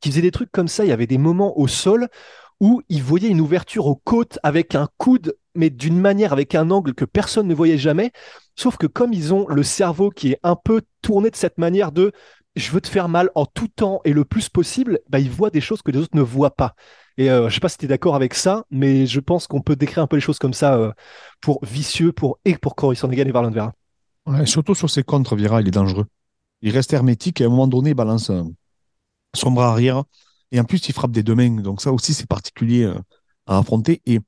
qui 0.01 0.09
faisait 0.09 0.21
des 0.21 0.31
trucs 0.31 0.51
comme 0.51 0.67
ça. 0.67 0.83
Il 0.83 0.89
y 0.89 0.93
avait 0.93 1.05
des 1.05 1.19
moments 1.19 1.59
au 1.59 1.67
sol 1.67 2.07
où 2.59 2.81
il 2.89 3.03
voyait 3.03 3.29
une 3.29 3.41
ouverture 3.41 3.85
aux 3.85 3.95
côtes 3.95 4.39
avec 4.41 4.73
un 4.73 4.87
coude, 4.97 5.35
mais 5.57 5.69
d'une 5.69 5.99
manière, 5.99 6.33
avec 6.33 6.55
un 6.55 6.71
angle 6.71 6.93
que 6.93 7.05
personne 7.05 7.47
ne 7.47 7.53
voyait 7.53 7.77
jamais. 7.77 8.11
Sauf 8.55 8.77
que 8.77 8.87
comme 8.87 9.13
ils 9.13 9.33
ont 9.33 9.47
le 9.47 9.63
cerveau 9.63 10.09
qui 10.09 10.31
est 10.31 10.39
un 10.43 10.55
peu 10.55 10.81
tourné 11.01 11.29
de 11.29 11.35
cette 11.35 11.57
manière 11.57 11.91
de 11.91 12.11
je 12.55 12.71
veux 12.71 12.81
te 12.81 12.87
faire 12.87 13.07
mal 13.07 13.29
en 13.35 13.45
tout 13.45 13.67
temps 13.67 14.01
et 14.03 14.13
le 14.13 14.25
plus 14.25 14.49
possible, 14.49 14.99
bah, 15.09 15.19
ils 15.19 15.29
voient 15.29 15.51
des 15.51 15.61
choses 15.61 15.81
que 15.81 15.91
les 15.91 15.99
autres 15.99 16.15
ne 16.15 16.21
voient 16.21 16.55
pas. 16.55 16.73
Et 17.17 17.29
euh, 17.29 17.49
je 17.49 17.53
sais 17.53 17.59
pas 17.59 17.69
si 17.69 17.77
tu 17.77 17.85
es 17.85 17.87
d'accord 17.87 18.15
avec 18.15 18.33
ça, 18.33 18.65
mais 18.71 19.05
je 19.05 19.19
pense 19.19 19.45
qu'on 19.47 19.61
peut 19.61 19.75
décrire 19.75 20.03
un 20.03 20.07
peu 20.07 20.15
les 20.15 20.21
choses 20.21 20.39
comme 20.39 20.53
ça 20.53 20.75
euh, 20.75 20.91
pour 21.39 21.63
vicieux 21.63 22.11
pour, 22.11 22.39
et 22.45 22.57
pour 22.57 22.75
Cory 22.75 22.95
Sandhagen 22.95 23.27
et 23.27 23.31
Varland 23.31 23.51
Vera. 23.51 23.73
Surtout 24.45 24.75
sur 24.75 24.89
ses 24.89 25.03
contres, 25.03 25.35
Vira, 25.35 25.61
il 25.61 25.67
est 25.67 25.71
dangereux. 25.71 26.05
Il 26.61 26.71
reste 26.71 26.93
hermétique 26.93 27.41
et 27.41 27.43
à 27.43 27.47
un 27.47 27.49
moment 27.49 27.67
donné, 27.67 27.91
il 27.91 27.95
balance 27.95 28.29
euh, 28.29 28.43
son 29.35 29.51
bras 29.51 29.69
arrière. 29.71 30.03
Et 30.51 30.59
en 30.59 30.63
plus, 30.63 30.87
il 30.89 30.93
frappe 30.93 31.11
des 31.11 31.23
deux 31.23 31.35
mains. 31.35 31.61
Donc 31.61 31.81
ça 31.81 31.91
aussi, 31.91 32.13
c'est 32.13 32.27
particulier 32.27 32.83
euh, 32.83 32.99
à 33.45 33.59
affronter. 33.59 34.01
Et 34.05 34.19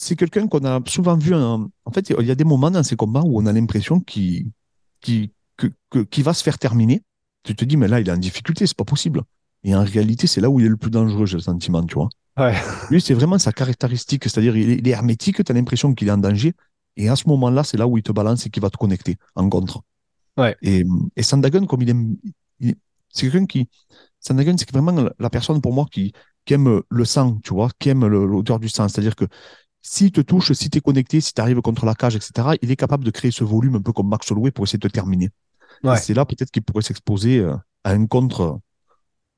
c'est 0.00 0.16
quelqu'un 0.16 0.48
qu'on 0.48 0.64
a 0.64 0.80
souvent 0.86 1.16
vu. 1.18 1.34
En, 1.34 1.68
en 1.84 1.90
fait, 1.92 2.08
il 2.18 2.26
y 2.26 2.30
a 2.30 2.34
des 2.34 2.44
moments 2.44 2.70
dans 2.70 2.82
ces 2.82 2.96
combats 2.96 3.20
où 3.20 3.38
on 3.38 3.44
a 3.44 3.52
l'impression 3.52 4.00
qu'il 4.00 4.50
que- 5.02 6.02
qu'il 6.04 6.24
va 6.24 6.32
se 6.32 6.42
faire 6.42 6.58
terminer. 6.58 7.02
Tu 7.42 7.54
te 7.54 7.66
dis, 7.66 7.76
mais 7.76 7.86
là, 7.86 8.00
il 8.00 8.08
est 8.08 8.12
en 8.12 8.16
difficulté, 8.16 8.66
c'est 8.66 8.76
pas 8.76 8.84
possible. 8.84 9.22
Et 9.62 9.74
en 9.74 9.84
réalité, 9.84 10.26
c'est 10.26 10.40
là 10.40 10.48
où 10.48 10.58
il 10.58 10.66
est 10.66 10.70
le 10.70 10.78
plus 10.78 10.90
dangereux, 10.90 11.26
j'ai 11.26 11.36
le 11.36 11.42
sentiment, 11.42 11.84
tu 11.84 11.96
vois. 11.96 12.08
Ouais. 12.38 12.54
Lui, 12.90 13.02
c'est 13.02 13.12
vraiment 13.12 13.38
sa 13.38 13.52
caractéristique, 13.52 14.24
c'est-à-dire 14.24 14.56
il 14.56 14.88
est, 14.88 14.90
hermétique, 14.90 15.44
tu 15.44 15.52
as 15.52 15.54
l'impression 15.54 15.94
qu'il 15.94 16.08
est 16.08 16.12
en 16.12 16.16
danger, 16.18 16.54
et 16.96 17.10
à 17.10 17.16
ce 17.16 17.28
moment-là, 17.28 17.62
c'est 17.62 17.76
là 17.76 17.86
où 17.86 17.98
il 17.98 18.02
te 18.02 18.12
balance 18.12 18.46
et 18.46 18.50
qu'il 18.50 18.62
va 18.62 18.70
te 18.70 18.78
connecter 18.78 19.18
en 19.34 19.48
contre. 19.50 19.82
Ouais. 20.38 20.56
Et, 20.62 20.82
et 21.14 21.22
Sandhagen, 21.22 21.66
comme 21.66 21.82
il 21.82 21.90
aime, 21.90 22.16
c'est 23.10 23.30
quelqu'un 23.30 23.44
qui, 23.44 23.68
Sandhagen, 24.18 24.56
c'est 24.56 24.70
vraiment 24.70 25.10
la- 25.18 25.30
personne 25.30 25.60
pour 25.60 25.74
moi 25.74 25.86
qui, 25.90 26.12
qui 26.46 26.54
aime 26.54 26.80
le 26.88 27.04
sang, 27.04 27.38
tu 27.44 27.52
vois, 27.52 27.68
qui 27.78 27.90
aime 27.90 28.06
l'odeur 28.06 28.58
du 28.60 28.70
sang, 28.70 28.88
c'est-à-dire 28.88 29.16
que 29.16 29.26
s'il 29.82 30.12
te 30.12 30.20
touche, 30.20 30.52
si 30.52 30.70
tu 30.70 30.78
es 30.78 30.80
connecté, 30.80 31.20
si 31.20 31.32
tu 31.34 31.40
arrives 31.40 31.60
contre 31.62 31.86
la 31.86 31.94
cage, 31.94 32.16
etc., 32.16 32.56
il 32.62 32.70
est 32.70 32.76
capable 32.76 33.04
de 33.04 33.10
créer 33.10 33.30
ce 33.30 33.44
volume 33.44 33.76
un 33.76 33.82
peu 33.82 33.92
comme 33.92 34.08
Max 34.08 34.30
Holloway 34.30 34.50
pour 34.50 34.64
essayer 34.64 34.78
de 34.78 34.88
te 34.88 34.92
terminer. 34.92 35.30
Ouais. 35.82 35.96
C'est 35.96 36.14
là 36.14 36.24
peut-être 36.26 36.50
qu'il 36.50 36.62
pourrait 36.62 36.82
s'exposer 36.82 37.38
euh, 37.38 37.54
à 37.84 37.92
un 37.92 38.06
contre 38.06 38.60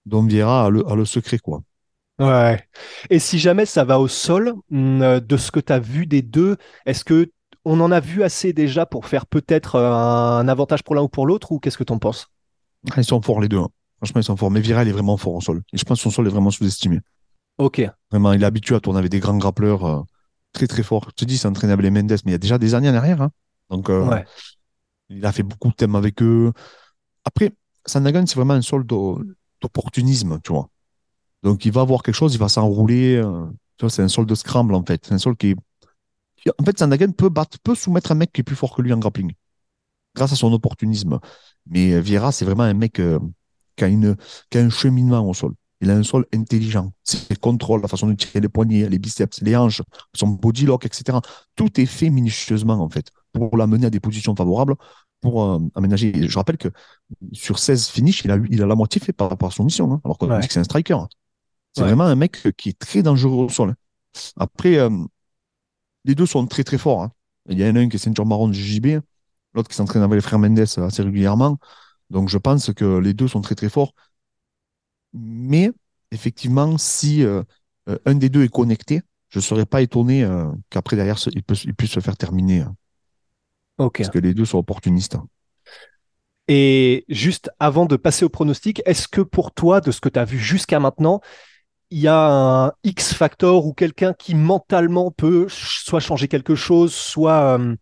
dont 0.06 0.24
Vieira 0.24 0.66
a 0.66 0.70
le, 0.70 0.88
a 0.88 0.94
le 0.96 1.04
secret, 1.04 1.38
quoi. 1.38 1.62
Ouais. 2.18 2.62
Et 3.10 3.18
si 3.18 3.38
jamais 3.38 3.66
ça 3.66 3.84
va 3.84 3.98
au 3.98 4.06
sol, 4.08 4.54
hum, 4.70 5.02
euh, 5.02 5.20
de 5.20 5.36
ce 5.36 5.50
que 5.50 5.60
tu 5.60 5.72
as 5.72 5.78
vu 5.78 6.06
des 6.06 6.22
deux, 6.22 6.56
est-ce 6.86 7.04
que 7.04 7.30
on 7.64 7.80
en 7.80 7.90
a 7.92 8.00
vu 8.00 8.22
assez 8.22 8.52
déjà 8.52 8.86
pour 8.86 9.06
faire 9.06 9.26
peut-être 9.26 9.76
euh, 9.76 9.92
un 9.92 10.48
avantage 10.48 10.82
pour 10.82 10.94
l'un 10.94 11.02
ou 11.02 11.08
pour 11.08 11.26
l'autre, 11.26 11.52
ou 11.52 11.58
qu'est-ce 11.58 11.78
que 11.78 11.84
tu 11.84 11.92
en 11.92 11.98
penses? 11.98 12.28
Ah, 12.90 12.94
Ils 12.98 13.04
sont 13.04 13.22
forts 13.22 13.40
les 13.40 13.48
deux. 13.48 13.58
hein. 13.58 13.68
Franchement, 13.98 14.20
ils 14.20 14.24
sont 14.24 14.36
forts. 14.36 14.50
Mais 14.50 14.60
Vira, 14.60 14.82
il 14.82 14.88
est 14.88 14.92
vraiment 14.92 15.16
fort 15.16 15.34
au 15.34 15.40
sol. 15.40 15.62
Et 15.72 15.78
je 15.78 15.84
pense 15.84 15.98
que 15.98 16.02
son 16.02 16.10
sol 16.10 16.26
est 16.26 16.30
vraiment 16.30 16.50
sous-estimé. 16.50 17.00
Ok. 17.58 17.80
Vraiment, 18.10 18.32
il 18.32 18.42
est 18.42 18.46
habitué 18.46 18.74
à 18.74 18.80
tourner 18.80 18.98
avec 18.98 19.10
des 19.10 19.20
grands 19.20 19.36
grappleurs 19.38 19.84
euh, 19.84 20.00
très 20.52 20.66
très 20.66 20.82
forts. 20.82 21.06
Je 21.10 21.14
te 21.14 21.24
dis, 21.24 21.38
c'est 21.38 21.48
entraîné 21.48 21.76
les 21.76 21.90
Mendes, 21.90 22.10
mais 22.24 22.30
il 22.30 22.32
y 22.32 22.34
a 22.34 22.38
déjà 22.38 22.58
des 22.58 22.74
années 22.74 22.90
en 22.90 22.94
arrière. 22.94 23.22
hein. 23.22 23.30
Donc, 23.70 23.90
euh, 23.90 24.08
Ouais. 24.08 24.24
il 25.10 25.24
a 25.26 25.32
fait 25.32 25.42
beaucoup 25.42 25.68
de 25.70 25.74
thèmes 25.74 25.96
avec 25.96 26.22
eux. 26.22 26.52
Après, 27.24 27.52
Sandhagen, 27.86 28.26
c'est 28.26 28.36
vraiment 28.36 28.54
un 28.54 28.62
sol 28.62 28.84
d'o- 28.86 29.22
d'opportunisme, 29.60 30.40
tu 30.44 30.52
vois. 30.52 30.68
Donc, 31.42 31.64
il 31.64 31.72
va 31.72 31.82
avoir 31.82 32.02
quelque 32.02 32.14
chose, 32.16 32.34
il 32.34 32.38
va 32.38 32.48
s'enrouler. 32.48 33.16
euh, 33.16 33.46
tu 33.78 33.82
vois, 33.84 33.90
c'est 33.90 34.02
un 34.02 34.08
sol 34.08 34.26
de 34.26 34.34
scramble, 34.34 34.74
en 34.74 34.84
fait. 34.84 35.04
C'est 35.06 35.14
un 35.14 35.18
sol 35.18 35.36
qui 35.36 35.54
En 36.58 36.64
fait, 36.64 36.78
Sandhagen 36.78 37.12
peut 37.12 37.28
battre, 37.28 37.58
peut 37.60 37.74
soumettre 37.74 38.12
un 38.12 38.16
mec 38.16 38.32
qui 38.32 38.40
est 38.40 38.44
plus 38.44 38.56
fort 38.56 38.74
que 38.74 38.82
lui 38.82 38.92
en 38.92 38.98
grappling. 38.98 39.32
Grâce 40.14 40.32
à 40.32 40.36
son 40.36 40.52
opportunisme. 40.52 41.20
Mais 41.66 41.92
euh, 41.94 42.00
Vieira, 42.00 42.32
c'est 42.32 42.44
vraiment 42.44 42.64
un 42.64 42.74
mec 42.74 43.00
euh, 43.00 43.18
qui, 43.76 43.84
a 43.84 43.88
une, 43.88 44.16
qui 44.50 44.58
a 44.58 44.62
un 44.62 44.70
cheminement 44.70 45.28
au 45.28 45.34
sol. 45.34 45.54
Il 45.82 45.90
a 45.90 45.94
un 45.96 46.04
sol 46.04 46.26
intelligent. 46.34 46.92
C'est 47.04 47.28
le 47.30 47.36
contrôle, 47.36 47.82
la 47.82 47.88
façon 47.88 48.06
de 48.08 48.14
tirer 48.14 48.40
les 48.40 48.48
poignets, 48.48 48.88
les 48.88 48.98
biceps, 48.98 49.42
les 49.42 49.56
hanches, 49.56 49.82
son 50.14 50.28
body 50.28 50.64
lock, 50.66 50.86
etc. 50.86 51.20
Tout 51.56 51.80
est 51.80 51.86
fait 51.86 52.08
minutieusement, 52.10 52.74
en 52.80 52.88
fait, 52.88 53.10
pour 53.32 53.56
l'amener 53.56 53.86
à 53.86 53.90
des 53.90 54.00
positions 54.00 54.34
favorables, 54.36 54.76
pour 55.20 55.44
euh, 55.44 55.58
aménager. 55.74 56.12
Je 56.28 56.38
rappelle 56.38 56.56
que 56.58 56.68
sur 57.32 57.58
16 57.58 57.88
finishes, 57.88 58.22
il 58.24 58.30
a, 58.30 58.36
eu- 58.36 58.48
il 58.50 58.62
a 58.62 58.66
la 58.66 58.76
moitié 58.76 59.00
fait 59.00 59.12
par 59.12 59.28
rapport 59.30 59.48
à 59.50 59.52
son 59.52 59.64
mission, 59.64 59.92
hein, 59.92 60.00
alors 60.04 60.18
qu'on 60.18 60.30
Ouais. 60.30 60.40
dit 60.40 60.46
que 60.48 60.52
c'est 60.54 60.60
un 60.60 60.64
striker. 60.64 60.98
C'est 61.74 61.82
Ouais. 61.82 61.88
vraiment 61.88 62.04
un 62.04 62.16
mec 62.16 62.48
qui 62.56 62.70
est 62.70 62.78
très 62.78 63.02
dangereux 63.02 63.44
au 63.46 63.48
sol. 63.50 63.70
hein. 63.70 63.76
Après, 64.38 64.76
euh, 64.78 64.90
les 66.04 66.14
deux 66.14 66.26
sont 66.26 66.46
très 66.46 66.64
très 66.64 66.78
forts. 66.78 67.02
hein. 67.02 67.12
Il 67.48 67.58
y 67.58 67.64
en 67.68 67.76
a 67.76 67.80
un 67.80 67.88
qui 67.88 67.96
est 67.96 67.98
ceinture 67.98 68.26
marron 68.26 68.48
de 68.48 68.52
JJB, 68.52 69.00
l'autre 69.54 69.68
qui 69.68 69.74
s'entraîne 69.76 70.02
avec 70.02 70.14
les 70.16 70.20
frères 70.20 70.38
Mendes 70.38 70.58
assez 70.60 71.02
régulièrement. 71.02 71.58
Donc 72.10 72.28
je 72.28 72.38
pense 72.38 72.72
que 72.72 72.98
les 72.98 73.14
deux 73.14 73.28
sont 73.28 73.40
très 73.40 73.54
très 73.54 73.68
forts. 73.68 73.94
Mais 75.12 75.70
effectivement, 76.10 76.78
si 76.78 77.24
euh, 77.24 77.42
euh, 77.88 77.98
un 78.06 78.14
des 78.14 78.28
deux 78.28 78.44
est 78.44 78.48
connecté, 78.48 79.02
je 79.28 79.38
ne 79.38 79.42
serais 79.42 79.66
pas 79.66 79.82
étonné 79.82 80.24
euh, 80.24 80.46
qu'après 80.70 80.96
derrière 80.96 81.18
il, 81.32 81.42
puisse 81.42 81.90
se 81.90 82.00
faire 82.00 82.16
terminer. 82.16 82.64
Ok. 83.78 83.98
Parce 83.98 84.10
que 84.10 84.18
les 84.18 84.34
deux 84.34 84.44
sont 84.44 84.58
opportunistes. 84.58 85.16
Et 86.48 87.04
juste 87.08 87.50
avant 87.58 87.86
de 87.86 87.96
passer 87.96 88.24
au 88.24 88.28
pronostic, 88.28 88.82
est-ce 88.84 89.08
que 89.08 89.20
pour 89.20 89.52
toi, 89.52 89.80
de 89.80 89.90
ce 89.90 90.00
que 90.00 90.08
tu 90.08 90.18
as 90.18 90.24
vu 90.24 90.38
jusqu'à 90.38 90.80
maintenant, 90.80 91.20
il 91.90 91.98
y 91.98 92.08
a 92.08 92.64
un 92.66 92.72
X 92.84 93.14
factor 93.14 93.66
ou 93.66 93.72
quelqu'un 93.72 94.12
qui 94.12 94.34
mentalement 94.34 95.10
peut 95.10 95.46
soit 95.48 96.00
changer 96.00 96.26
quelque 96.26 96.54
chose, 96.54 96.94
soit 96.94 97.58
euh, 97.58 97.76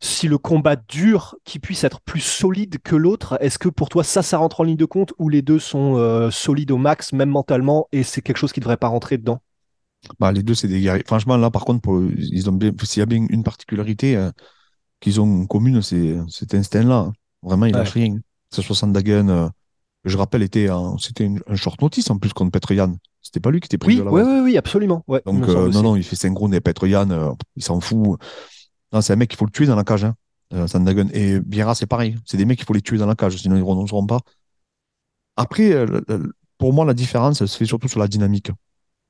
si 0.00 0.28
le 0.28 0.38
combat 0.38 0.76
dure, 0.76 1.36
qui 1.44 1.58
puisse 1.58 1.84
être 1.84 2.00
plus 2.00 2.20
solide 2.20 2.78
que 2.82 2.96
l'autre. 2.96 3.38
Est-ce 3.40 3.58
que 3.58 3.68
pour 3.68 3.88
toi 3.88 4.04
ça, 4.04 4.22
ça 4.22 4.38
rentre 4.38 4.60
en 4.60 4.64
ligne 4.64 4.76
de 4.76 4.84
compte 4.84 5.12
ou 5.18 5.28
les 5.28 5.42
deux 5.42 5.58
sont 5.58 5.96
euh, 5.96 6.30
solides 6.30 6.70
au 6.70 6.76
max, 6.76 7.12
même 7.12 7.30
mentalement, 7.30 7.88
et 7.92 8.02
c'est 8.02 8.20
quelque 8.20 8.36
chose 8.36 8.52
qui 8.52 8.60
ne 8.60 8.64
devrait 8.64 8.76
pas 8.76 8.88
rentrer 8.88 9.18
dedans? 9.18 9.40
Bah, 10.20 10.32
les 10.32 10.42
deux, 10.42 10.54
c'est 10.54 10.68
des 10.68 10.80
guerriers. 10.80 11.02
Franchement, 11.06 11.36
là, 11.36 11.50
par 11.50 11.64
contre, 11.64 11.80
pour, 11.80 12.00
ils 12.16 12.48
ont 12.48 12.52
bien, 12.52 12.72
s'il 12.82 13.00
y 13.00 13.02
a 13.02 13.06
bien 13.06 13.26
une 13.28 13.42
particularité 13.42 14.16
euh, 14.16 14.30
qu'ils 15.00 15.20
ont 15.20 15.46
commune, 15.46 15.82
c'est 15.82 16.16
cet 16.28 16.54
instinct-là. 16.54 17.10
Vraiment, 17.42 17.66
il 17.66 17.72
lâche 17.72 17.92
rien. 17.92 18.16
Ce 18.52 18.62
60 18.62 18.92
Dagen, 18.92 19.30
euh, 19.30 19.48
je 20.04 20.16
rappelle, 20.16 20.42
était 20.42 20.68
c'était 21.00 21.28
un 21.46 21.56
short 21.56 21.80
notice 21.82 22.10
en 22.10 22.18
plus 22.18 22.32
contre 22.32 22.52
Petroyan. 22.52 22.94
C'était 23.22 23.40
pas 23.40 23.50
lui 23.50 23.58
qui 23.60 23.66
était 23.66 23.78
pris 23.78 23.94
oui, 23.94 23.98
de 23.98 24.04
la 24.04 24.12
oui, 24.12 24.22
oui, 24.22 24.40
oui, 24.44 24.56
absolument. 24.56 25.02
Ouais, 25.08 25.20
Donc, 25.26 25.48
non, 25.48 25.82
non, 25.82 25.96
il 25.96 26.04
fait 26.04 26.14
synchro 26.14 26.52
et 26.52 26.60
Petroyan, 26.60 27.34
il 27.56 27.62
s'en 27.64 27.80
fout. 27.80 28.20
Non, 28.92 29.00
c'est 29.00 29.12
un 29.12 29.16
mec 29.16 29.30
qu'il 29.30 29.38
faut 29.38 29.46
le 29.46 29.50
tuer 29.50 29.66
dans 29.66 29.76
la 29.76 29.84
cage, 29.84 30.04
hein, 30.04 30.66
Sandagen. 30.66 31.08
Et 31.12 31.40
Biera, 31.40 31.74
c'est 31.74 31.86
pareil. 31.86 32.16
C'est 32.24 32.36
des 32.36 32.44
mecs 32.44 32.58
qu'il 32.58 32.66
faut 32.66 32.74
les 32.74 32.82
tuer 32.82 32.98
dans 32.98 33.06
la 33.06 33.14
cage, 33.14 33.36
sinon 33.36 33.56
ils 33.56 33.60
ne 33.60 33.64
renonceront 33.64 34.06
pas. 34.06 34.20
Après, 35.36 35.74
pour 36.58 36.72
moi, 36.72 36.84
la 36.84 36.94
différence, 36.94 37.40
elle 37.40 37.48
se 37.48 37.56
fait 37.56 37.66
surtout 37.66 37.88
sur 37.88 38.00
la 38.00 38.08
dynamique. 38.08 38.50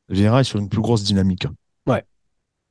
Vieira 0.08 0.40
est 0.40 0.44
sur 0.44 0.58
une 0.58 0.68
plus 0.68 0.80
grosse 0.80 1.04
dynamique. 1.04 1.46
Ouais. 1.86 2.04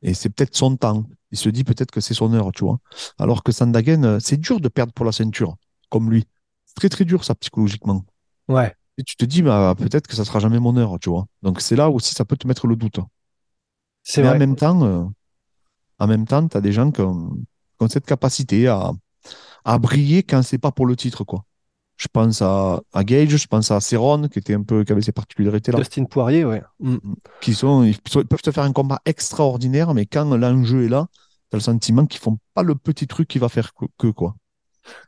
Et 0.01 0.13
c'est 0.13 0.29
peut-être 0.29 0.55
son 0.55 0.75
temps. 0.77 1.03
Il 1.31 1.37
se 1.37 1.49
dit 1.49 1.63
peut-être 1.63 1.91
que 1.91 2.01
c'est 2.01 2.13
son 2.13 2.33
heure, 2.33 2.51
tu 2.51 2.63
vois. 2.63 2.79
Alors 3.17 3.43
que 3.43 3.51
Sandagen, 3.51 4.03
euh, 4.05 4.19
c'est 4.19 4.37
dur 4.37 4.59
de 4.59 4.67
perdre 4.69 4.93
pour 4.93 5.05
la 5.05 5.11
ceinture, 5.11 5.55
comme 5.89 6.09
lui. 6.11 6.25
C'est 6.65 6.75
très 6.75 6.89
très 6.89 7.05
dur 7.05 7.23
ça 7.23 7.35
psychologiquement. 7.35 8.05
Ouais. 8.47 8.73
Et 8.97 9.03
tu 9.03 9.15
te 9.17 9.25
dis, 9.25 9.41
bah, 9.41 9.75
peut-être 9.77 10.07
que 10.07 10.15
ça 10.15 10.23
sera 10.23 10.39
jamais 10.39 10.59
mon 10.59 10.77
heure, 10.77 10.97
tu 10.99 11.09
vois. 11.09 11.25
Donc 11.41 11.59
c'est 11.59 11.75
là 11.75 11.89
aussi 11.89 12.13
ça 12.13 12.23
peut 12.23 12.37
te 12.37 12.47
mettre 12.47 12.67
le 12.67 12.75
doute. 12.75 12.99
C'est 14.03 14.21
Mais 14.21 14.27
vrai. 14.27 14.35
en 14.35 14.39
même 14.39 14.55
temps, 14.55 14.83
euh, 14.83 15.03
en 15.99 16.07
même 16.07 16.25
temps, 16.25 16.47
tu 16.47 16.57
as 16.57 16.61
des 16.61 16.71
gens 16.71 16.91
qui 16.91 17.01
ont, 17.01 17.37
cette 17.89 18.05
capacité 18.05 18.67
à, 18.67 18.91
à 19.63 19.77
briller 19.77 20.23
quand 20.23 20.41
c'est 20.41 20.57
pas 20.57 20.71
pour 20.71 20.85
le 20.85 20.95
titre, 20.95 21.23
quoi. 21.23 21.43
Je 21.97 22.07
pense 22.11 22.41
à, 22.41 22.81
à 22.91 23.03
Gage, 23.05 23.37
je 23.37 23.47
pense 23.47 23.71
à 23.71 23.79
Céron, 23.79 24.27
qui 24.27 24.39
était 24.39 24.53
un 24.53 24.63
peu, 24.63 24.83
qui 24.83 24.91
avait 24.91 25.01
ses 25.01 25.13
particularités 25.13 25.71
là. 25.71 25.77
Dustin 25.77 26.03
Poirier, 26.03 26.43
ouais. 26.43 26.61
Mm. 26.79 26.97
Qui 27.39 27.53
sont, 27.53 27.83
ils 27.83 27.97
peuvent 27.99 28.41
te 28.41 28.51
faire 28.51 28.65
un 28.65 28.73
combat 28.73 28.99
extraordinaire, 29.05 29.93
mais 29.93 30.05
quand 30.05 30.35
l'enjeu 30.35 30.83
est 30.83 30.89
là, 30.89 31.07
tu 31.49 31.55
as 31.55 31.57
le 31.57 31.61
sentiment 31.61 32.05
qu'ils 32.05 32.19
font 32.19 32.37
pas 32.53 32.63
le 32.63 32.75
petit 32.75 33.07
truc 33.07 33.29
qui 33.29 33.39
va 33.39 33.47
faire 33.47 33.71
que, 33.97 34.07
quoi. 34.07 34.35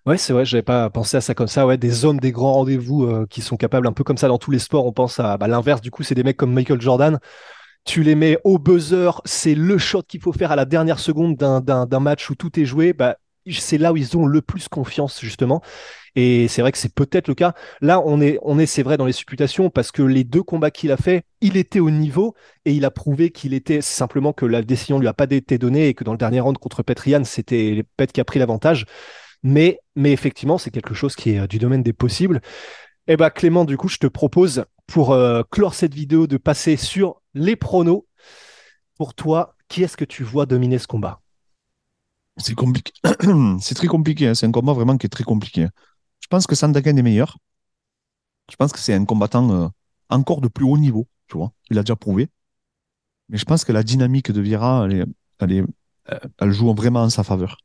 Ouais, 0.05 0.17
c'est 0.17 0.33
vrai, 0.33 0.45
j'avais 0.45 0.63
pas 0.63 0.89
pensé 0.89 1.17
à 1.17 1.21
ça 1.21 1.35
comme 1.35 1.47
ça. 1.47 1.67
Ouais, 1.67 1.77
des 1.77 1.89
zones, 1.89 2.17
des 2.17 2.31
grands 2.31 2.53
rendez-vous 2.53 3.03
euh, 3.03 3.27
qui 3.29 3.41
sont 3.41 3.57
capables, 3.57 3.85
un 3.85 3.91
peu 3.93 4.03
comme 4.03 4.17
ça 4.17 4.27
dans 4.27 4.37
tous 4.37 4.51
les 4.51 4.59
sports. 4.59 4.85
On 4.85 4.93
pense 4.93 5.19
à 5.19 5.37
bah, 5.37 5.47
l'inverse, 5.47 5.81
du 5.81 5.91
coup, 5.91 6.03
c'est 6.03 6.15
des 6.15 6.23
mecs 6.23 6.37
comme 6.37 6.53
Michael 6.53 6.81
Jordan. 6.81 7.19
Tu 7.87 8.03
les 8.03 8.15
mets 8.15 8.37
au 8.43 8.59
buzzer, 8.59 9.21
c'est 9.23 9.55
le 9.55 9.77
shot 9.77 10.03
qu'il 10.03 10.19
faut 10.19 10.33
faire 10.33 10.51
à 10.51 10.57
la 10.57 10.65
dernière 10.65 10.99
seconde 10.99 11.37
d'un 11.37 11.99
match 12.01 12.29
où 12.29 12.35
tout 12.35 12.59
est 12.59 12.65
joué. 12.65 12.91
Bah, 12.91 13.15
c'est 13.49 13.77
là 13.77 13.93
où 13.93 13.97
ils 13.97 14.17
ont 14.17 14.25
le 14.25 14.41
plus 14.41 14.67
confiance, 14.67 15.21
justement. 15.21 15.61
Et 16.13 16.49
c'est 16.49 16.61
vrai 16.61 16.73
que 16.73 16.77
c'est 16.77 16.93
peut-être 16.93 17.29
le 17.29 17.33
cas. 17.33 17.53
Là, 17.79 18.01
on 18.05 18.19
est, 18.19 18.39
on 18.41 18.59
est, 18.59 18.65
c'est 18.65 18.83
vrai, 18.83 18.97
dans 18.97 19.05
les 19.05 19.13
supputations 19.13 19.69
parce 19.69 19.93
que 19.93 20.01
les 20.01 20.25
deux 20.25 20.43
combats 20.43 20.69
qu'il 20.69 20.91
a 20.91 20.97
fait, 20.97 21.23
il 21.39 21.55
était 21.55 21.79
au 21.79 21.89
niveau 21.89 22.35
et 22.65 22.73
il 22.73 22.83
a 22.83 22.91
prouvé 22.91 23.29
qu'il 23.29 23.53
était 23.53 23.79
simplement 23.79 24.33
que 24.33 24.45
la 24.45 24.61
décision 24.63 24.99
lui 24.99 25.07
a 25.07 25.13
pas 25.13 25.27
été 25.29 25.57
donnée 25.57 25.87
et 25.87 25.93
que 25.93 26.03
dans 26.03 26.11
le 26.11 26.17
dernier 26.17 26.41
round 26.41 26.57
contre 26.57 26.83
Petrian, 26.83 27.23
c'était 27.23 27.85
Pet 27.95 28.11
qui 28.11 28.19
a 28.19 28.25
pris 28.25 28.39
l'avantage. 28.39 28.85
Mais, 29.43 29.79
mais 29.95 30.11
effectivement, 30.11 30.57
c'est 30.57 30.71
quelque 30.71 30.93
chose 30.93 31.15
qui 31.15 31.31
est 31.31 31.39
euh, 31.39 31.47
du 31.47 31.57
domaine 31.57 31.83
des 31.83 31.93
possibles. 31.93 32.41
Eh 33.07 33.15
ben, 33.15 33.29
Clément, 33.29 33.65
du 33.65 33.77
coup, 33.77 33.87
je 33.87 33.97
te 33.97 34.07
propose 34.07 34.65
pour 34.85 35.11
euh, 35.11 35.43
clore 35.49 35.73
cette 35.73 35.93
vidéo 35.93 36.27
de 36.27 36.37
passer 36.37 36.75
sur 36.75 37.21
les 37.33 37.55
pronos. 37.55 38.05
Pour 38.95 39.13
toi, 39.13 39.55
qui 39.67 39.83
est-ce 39.83 39.95
que 39.95 40.05
tu 40.05 40.23
vois 40.23 40.45
dominer 40.45 40.79
ce 40.79 40.87
combat? 40.87 41.21
C'est 42.37 42.55
compliqué. 42.55 42.91
c'est 43.61 43.75
très 43.75 43.87
compliqué. 43.87 44.27
Hein. 44.27 44.35
C'est 44.35 44.45
un 44.45 44.51
combat 44.51 44.73
vraiment 44.73 44.97
qui 44.97 45.05
est 45.05 45.09
très 45.09 45.23
compliqué. 45.23 45.67
Je 46.19 46.27
pense 46.27 46.47
que 46.47 46.55
Sandagen 46.55 46.97
est 46.97 47.03
meilleur. 47.03 47.37
Je 48.51 48.55
pense 48.55 48.71
que 48.71 48.79
c'est 48.79 48.93
un 48.93 49.05
combattant 49.05 49.51
euh, 49.51 49.67
encore 50.09 50.41
de 50.41 50.47
plus 50.47 50.65
haut 50.65 50.77
niveau, 50.77 51.07
tu 51.27 51.37
vois. 51.37 51.51
Il 51.69 51.77
a 51.77 51.83
déjà 51.83 51.95
prouvé. 51.95 52.29
Mais 53.29 53.37
je 53.37 53.45
pense 53.45 53.65
que 53.65 53.71
la 53.71 53.83
dynamique 53.83 54.31
de 54.31 54.41
Vieira, 54.41 54.87
elle, 54.89 55.05
elle, 56.39 56.51
joue 56.51 56.73
vraiment 56.73 57.03
en 57.03 57.09
sa 57.09 57.23
faveur. 57.23 57.57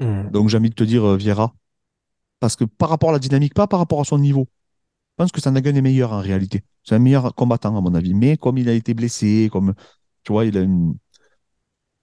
Hmm. 0.00 0.28
Donc 0.30 0.48
j'ai 0.48 0.58
envie 0.58 0.70
de 0.70 0.74
te 0.74 0.84
dire 0.84 1.04
euh, 1.04 1.16
Vieira. 1.16 1.54
Parce 2.44 2.56
que 2.56 2.64
par 2.64 2.90
rapport 2.90 3.08
à 3.08 3.12
la 3.14 3.18
dynamique, 3.18 3.54
pas 3.54 3.66
par 3.66 3.78
rapport 3.78 4.02
à 4.02 4.04
son 4.04 4.18
niveau. 4.18 4.48
Je 5.12 5.14
pense 5.16 5.32
que 5.32 5.40
Sandagen 5.40 5.74
est 5.74 5.80
meilleur 5.80 6.12
en 6.12 6.20
réalité. 6.20 6.62
C'est 6.82 6.94
un 6.94 6.98
meilleur 6.98 7.34
combattant 7.34 7.74
à 7.74 7.80
mon 7.80 7.94
avis. 7.94 8.12
Mais 8.12 8.36
comme 8.36 8.58
il 8.58 8.68
a 8.68 8.74
été 8.74 8.92
blessé, 8.92 9.48
comme 9.50 9.72
tu 10.24 10.32
vois, 10.32 10.44
il 10.44 10.58
a 10.58 10.60
une. 10.60 10.94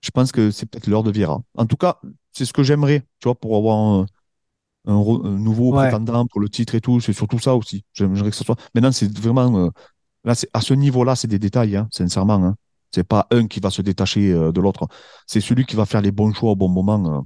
Je 0.02 0.10
pense 0.10 0.32
que 0.32 0.50
c'est 0.50 0.66
peut-être 0.66 0.88
l'heure 0.88 1.04
de 1.04 1.12
Vieira. 1.12 1.44
En 1.56 1.68
tout 1.68 1.76
cas, 1.78 2.00
c'est 2.32 2.46
ce 2.46 2.54
que 2.54 2.64
j'aimerais, 2.64 3.02
tu 3.20 3.28
vois, 3.28 3.36
pour 3.36 3.56
avoir 3.56 3.78
un, 3.78 4.06
nouveau 4.88 5.74
prétendant 5.74 6.26
pour 6.26 6.42
le 6.42 6.50
titre 6.50 6.74
et 6.74 6.82
tout. 6.82 7.00
C'est 7.00 7.14
surtout 7.14 7.38
ça 7.38 7.56
aussi. 7.56 7.86
J'aimerais 7.94 8.32
que 8.32 8.36
ce 8.36 8.44
soit. 8.44 8.58
Maintenant, 8.74 8.92
c'est 8.92 9.16
vraiment. 9.16 9.60
Euh, 9.60 9.70
là, 10.24 10.34
c'est 10.34 10.50
à 10.54 10.62
ce 10.62 10.74
niveau-là, 10.74 11.16
c'est 11.16 11.28
des 11.28 11.38
détails, 11.38 11.76
hein, 11.76 11.88
sincèrement. 11.92 12.44
Hein. 12.44 12.56
C'est 12.92 13.08
pas 13.08 13.28
un 13.30 13.46
qui 13.46 13.60
va 13.60 13.70
se 13.70 13.84
détacher 13.84 14.32
euh, 14.32 14.52
de 14.52 14.60
l'autre. 14.60 14.88
C'est 15.28 15.40
celui 15.40 15.68
qui 15.68 15.76
va 15.76 15.86
faire 15.86 16.02
les 16.02 16.12
bons 16.12 16.34
choix 16.34 16.50
au 16.50 16.56
bon 16.56 16.68
moment 16.68 17.20
euh, 17.20 17.22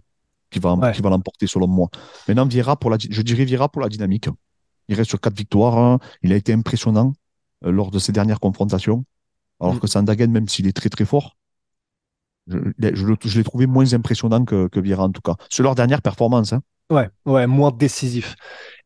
qui 0.49 0.60
va, 0.60 0.91
qui 0.91 1.01
va 1.01 1.10
l'emporter, 1.10 1.47
selon 1.47 1.67
moi. 1.67 1.89
Maintenant, 2.27 2.45
Vieira, 2.45 2.75
pour 2.77 2.89
la, 2.89 2.97
je 2.99 3.21
dirais 3.21 3.45
Vieira 3.45 3.69
pour 3.69 3.81
la 3.81 3.89
dynamique. 3.89 4.29
Il 4.88 4.95
reste 4.95 5.10
sur 5.10 5.19
quatre 5.19 5.36
victoires. 5.36 5.77
Hein. 5.77 5.99
Il 6.21 6.31
a 6.31 6.36
été 6.36 6.53
impressionnant 6.53 7.13
lors 7.62 7.91
de 7.91 7.99
ses 7.99 8.12
dernières 8.12 8.39
confrontations. 8.39 9.05
Alors 9.60 9.75
mm. 9.75 9.79
que 9.79 9.88
Sandagen, 9.88 10.27
même 10.27 10.47
s'il 10.47 10.67
est 10.67 10.75
très 10.75 10.89
très 10.89 11.05
fort, 11.05 11.36
je, 12.47 12.58
je, 12.79 13.38
l'ai 13.38 13.43
trouvé 13.43 13.65
moins 13.65 13.93
impressionnant 13.93 14.45
que, 14.45 14.67
que 14.67 14.79
Vieira 14.79 15.03
en 15.03 15.12
tout 15.12 15.21
cas. 15.21 15.36
Sur 15.49 15.63
leur 15.63 15.75
dernière 15.75 16.01
performance. 16.01 16.53
Hein. 16.53 16.62
Ouais, 16.91 17.10
ouais, 17.25 17.47
moins 17.47 17.71
décisif. 17.71 18.36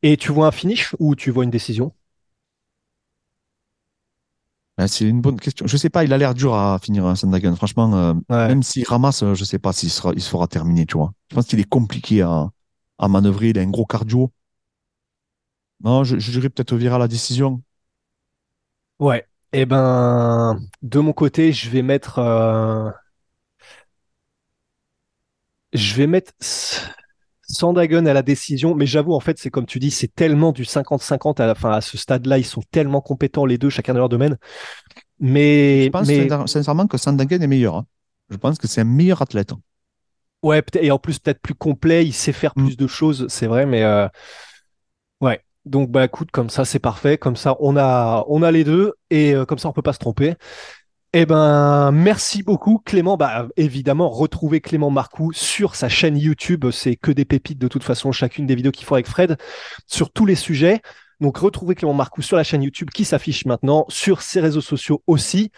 Et 0.02 0.16
tu 0.16 0.32
vois 0.32 0.48
un 0.48 0.52
finish 0.52 0.96
ou 1.00 1.16
tu 1.16 1.32
vois 1.32 1.44
une 1.44 1.50
décision? 1.50 1.94
C'est 4.88 5.06
une 5.06 5.22
bonne 5.22 5.40
question. 5.40 5.68
Je 5.68 5.76
sais 5.78 5.90
pas, 5.90 6.04
il 6.04 6.14
a 6.14 6.18
l'air 6.18 6.34
dur 6.34 6.54
à 6.56 6.80
finir 6.80 7.06
un 7.06 7.16
Sandagen. 7.16 7.56
Franchement, 7.56 7.94
euh, 7.96 8.14
même 8.30 8.64
s'il 8.64 8.86
ramasse, 8.86 9.24
je 9.34 9.44
sais 9.44 9.60
pas 9.60 9.74
s'il 9.74 9.90
sera, 9.90 10.14
il 10.14 10.22
se 10.22 10.30
fera 10.30 10.48
terminer, 10.48 10.86
tu 10.86 10.98
vois. 10.98 11.12
Je 11.30 11.36
pense 11.36 11.48
qu'il 11.48 11.60
est 11.60 11.70
compliqué 11.70 12.22
à, 12.22 12.50
à 12.98 13.08
manœuvrer. 13.08 13.50
Il 13.50 13.60
a 13.60 13.62
un 13.62 13.70
gros 13.70 13.86
cardio. 13.86 14.32
Non, 15.84 16.04
je, 16.04 16.16
dirais 16.18 16.50
peut-être 16.50 16.76
virer 16.76 16.96
à 16.96 16.98
la 16.98 17.08
décision. 17.08 17.62
Ouais. 19.00 19.26
Eh 19.54 19.66
ben, 19.66 20.60
de 20.82 21.00
mon 21.00 21.14
côté, 21.14 21.52
je 21.54 21.70
vais 21.70 21.82
mettre. 21.82 22.20
Euh, 22.20 22.92
je 25.74 25.96
vais 25.96 26.08
mettre 26.08 26.34
Sandagon 27.50 28.06
à 28.06 28.14
la 28.14 28.22
décision, 28.22 28.76
mais 28.76 28.86
j'avoue, 28.86 29.14
en 29.14 29.20
fait, 29.20 29.40
c'est 29.40 29.50
comme 29.50 29.66
tu 29.66 29.80
dis, 29.80 29.92
c'est 29.92 30.14
tellement 30.14 30.52
du 30.52 30.64
50-50 30.64 31.42
à 31.42 31.48
la 31.48 31.56
fin. 31.56 31.72
À 31.72 31.82
ce 31.82 31.98
stade-là, 31.98 32.38
ils 32.38 32.46
sont 32.46 32.62
tellement 32.72 33.02
compétents 33.02 33.46
les 33.46 33.58
deux, 33.58 33.70
chacun 33.70 33.94
dans 33.94 34.00
leur 34.00 34.10
domaine. 34.10 34.38
Mais 35.20 35.86
je 35.86 35.90
pense 35.90 36.52
sincèrement 36.52 36.88
que 36.88 36.98
Sandagon 36.98 37.40
est 37.40 37.48
meilleur. 37.48 37.76
Hein. 37.76 37.86
Je 38.30 38.38
pense 38.38 38.58
que 38.58 38.68
c'est 38.68 38.82
un 38.82 38.86
meilleur 38.86 39.22
athlète. 39.22 39.54
Ouais, 40.44 40.64
et 40.80 40.92
en 40.92 41.00
plus 41.00 41.20
peut-être 41.20 41.42
plus 41.42 41.56
complet, 41.56 42.06
il 42.06 42.14
sait 42.14 42.32
faire 42.32 42.54
mm. 42.56 42.66
plus 42.66 42.78
de 42.78 42.88
choses, 42.88 43.26
c'est 43.30 43.48
vrai, 43.48 43.66
mais 43.66 43.84
euh, 43.84 44.08
ouais. 45.22 45.42
Donc 45.66 45.92
bah 45.92 46.06
écoute, 46.06 46.32
comme 46.32 46.50
ça 46.50 46.64
c'est 46.64 46.80
parfait, 46.80 47.18
comme 47.18 47.36
ça 47.36 47.58
on 47.60 47.76
a 47.76 48.24
on 48.30 48.42
a 48.42 48.52
les 48.52 48.64
deux 48.64 48.94
et 49.10 49.36
euh, 49.36 49.46
comme 49.46 49.60
ça 49.60 49.68
on 49.68 49.74
peut 49.74 49.82
pas 49.82 49.94
se 49.94 50.00
tromper. 50.00 50.36
Eh 51.12 51.26
ben, 51.26 51.92
merci 51.92 52.44
beaucoup, 52.44 52.80
Clément. 52.86 53.18
Bah, 53.18 53.48
évidemment, 53.58 54.10
retrouvez 54.10 54.62
Clément 54.62 54.92
Marcoux 54.92 55.32
sur 55.34 55.74
sa 55.74 55.90
chaîne 55.90 56.16
YouTube. 56.16 56.70
C'est 56.72 56.96
que 56.96 57.12
des 57.12 57.26
pépites 57.26 57.58
de 57.58 57.68
toute 57.68 57.84
façon, 57.84 58.12
chacune 58.12 58.46
des 58.46 58.54
vidéos 58.54 58.72
qu'il 58.72 58.86
faut 58.86 58.94
avec 58.94 59.08
Fred 59.08 59.38
sur 59.88 60.12
tous 60.12 60.28
les 60.28 60.36
sujets. 60.36 60.82
Donc, 61.20 61.38
retrouvez 61.38 61.74
Clément 61.74 61.96
Marcoux 61.96 62.22
sur 62.22 62.38
la 62.38 62.44
chaîne 62.44 62.62
YouTube 62.62 62.92
qui 62.94 63.06
s'affiche 63.06 63.46
maintenant, 63.46 63.86
sur 63.90 64.22
ses 64.22 64.40
réseaux 64.40 64.62
sociaux 64.62 65.02
aussi. 65.08 65.52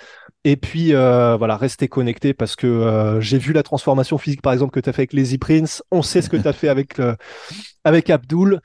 Et 0.45 0.55
puis, 0.55 0.95
euh, 0.95 1.35
voilà, 1.35 1.57
restez 1.57 1.89
connectés 1.89 2.33
parce 2.33 2.55
que 2.55 2.65
euh, 2.65 3.19
j'ai 3.19 3.37
vu 3.37 3.51
la 3.51 3.61
transformation 3.61 4.17
physique, 4.17 4.41
par 4.41 4.53
exemple, 4.53 4.71
que 4.71 4.79
tu 4.79 4.89
as 4.89 4.93
fait 4.93 5.01
avec 5.01 5.13
Lazy 5.13 5.37
Prince. 5.37 5.83
On 5.91 6.01
sait 6.01 6.21
ce 6.21 6.29
que 6.29 6.37
tu 6.37 6.47
as 6.47 6.53
fait 6.53 6.69
avec, 6.69 6.97
euh, 6.99 7.15
avec 7.83 8.09
Abdul. 8.09 8.61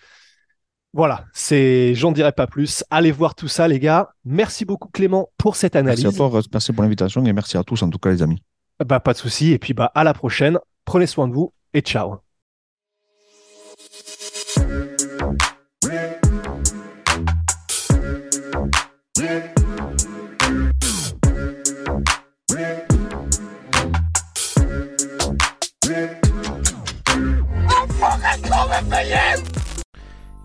Voilà, 0.97 1.27
c'est, 1.35 1.95
j'en 1.95 2.11
dirai 2.11 2.33
pas 2.33 2.47
plus. 2.47 2.83
Allez 2.89 3.13
voir 3.13 3.35
tout 3.35 3.49
ça, 3.49 3.69
les 3.69 3.79
gars. 3.79 4.09
Merci 4.25 4.65
beaucoup, 4.65 4.89
Clément, 4.89 5.29
pour 5.37 5.55
cette 5.55 5.77
analyse. 5.77 6.03
Merci 6.03 6.23
à 6.23 6.31
toi, 6.31 6.41
merci 6.51 6.73
pour 6.73 6.83
l'invitation 6.83 7.23
et 7.27 7.35
merci 7.35 7.59
à 7.59 7.63
tous, 7.65 7.83
en 7.83 7.91
tout 7.91 7.99
cas, 7.99 8.09
les 8.09 8.23
amis. 8.23 8.43
Bah, 8.83 8.99
pas 8.99 9.13
de 9.13 9.19
souci. 9.19 9.53
Et 9.53 9.59
puis, 9.59 9.75
bah, 9.75 9.93
à 9.95 10.05
la 10.05 10.15
prochaine. 10.15 10.59
Prenez 10.87 11.07
soin 11.07 11.29
de 11.29 11.35
vous 11.35 11.53
et 11.75 11.83
ciao. 11.83 12.26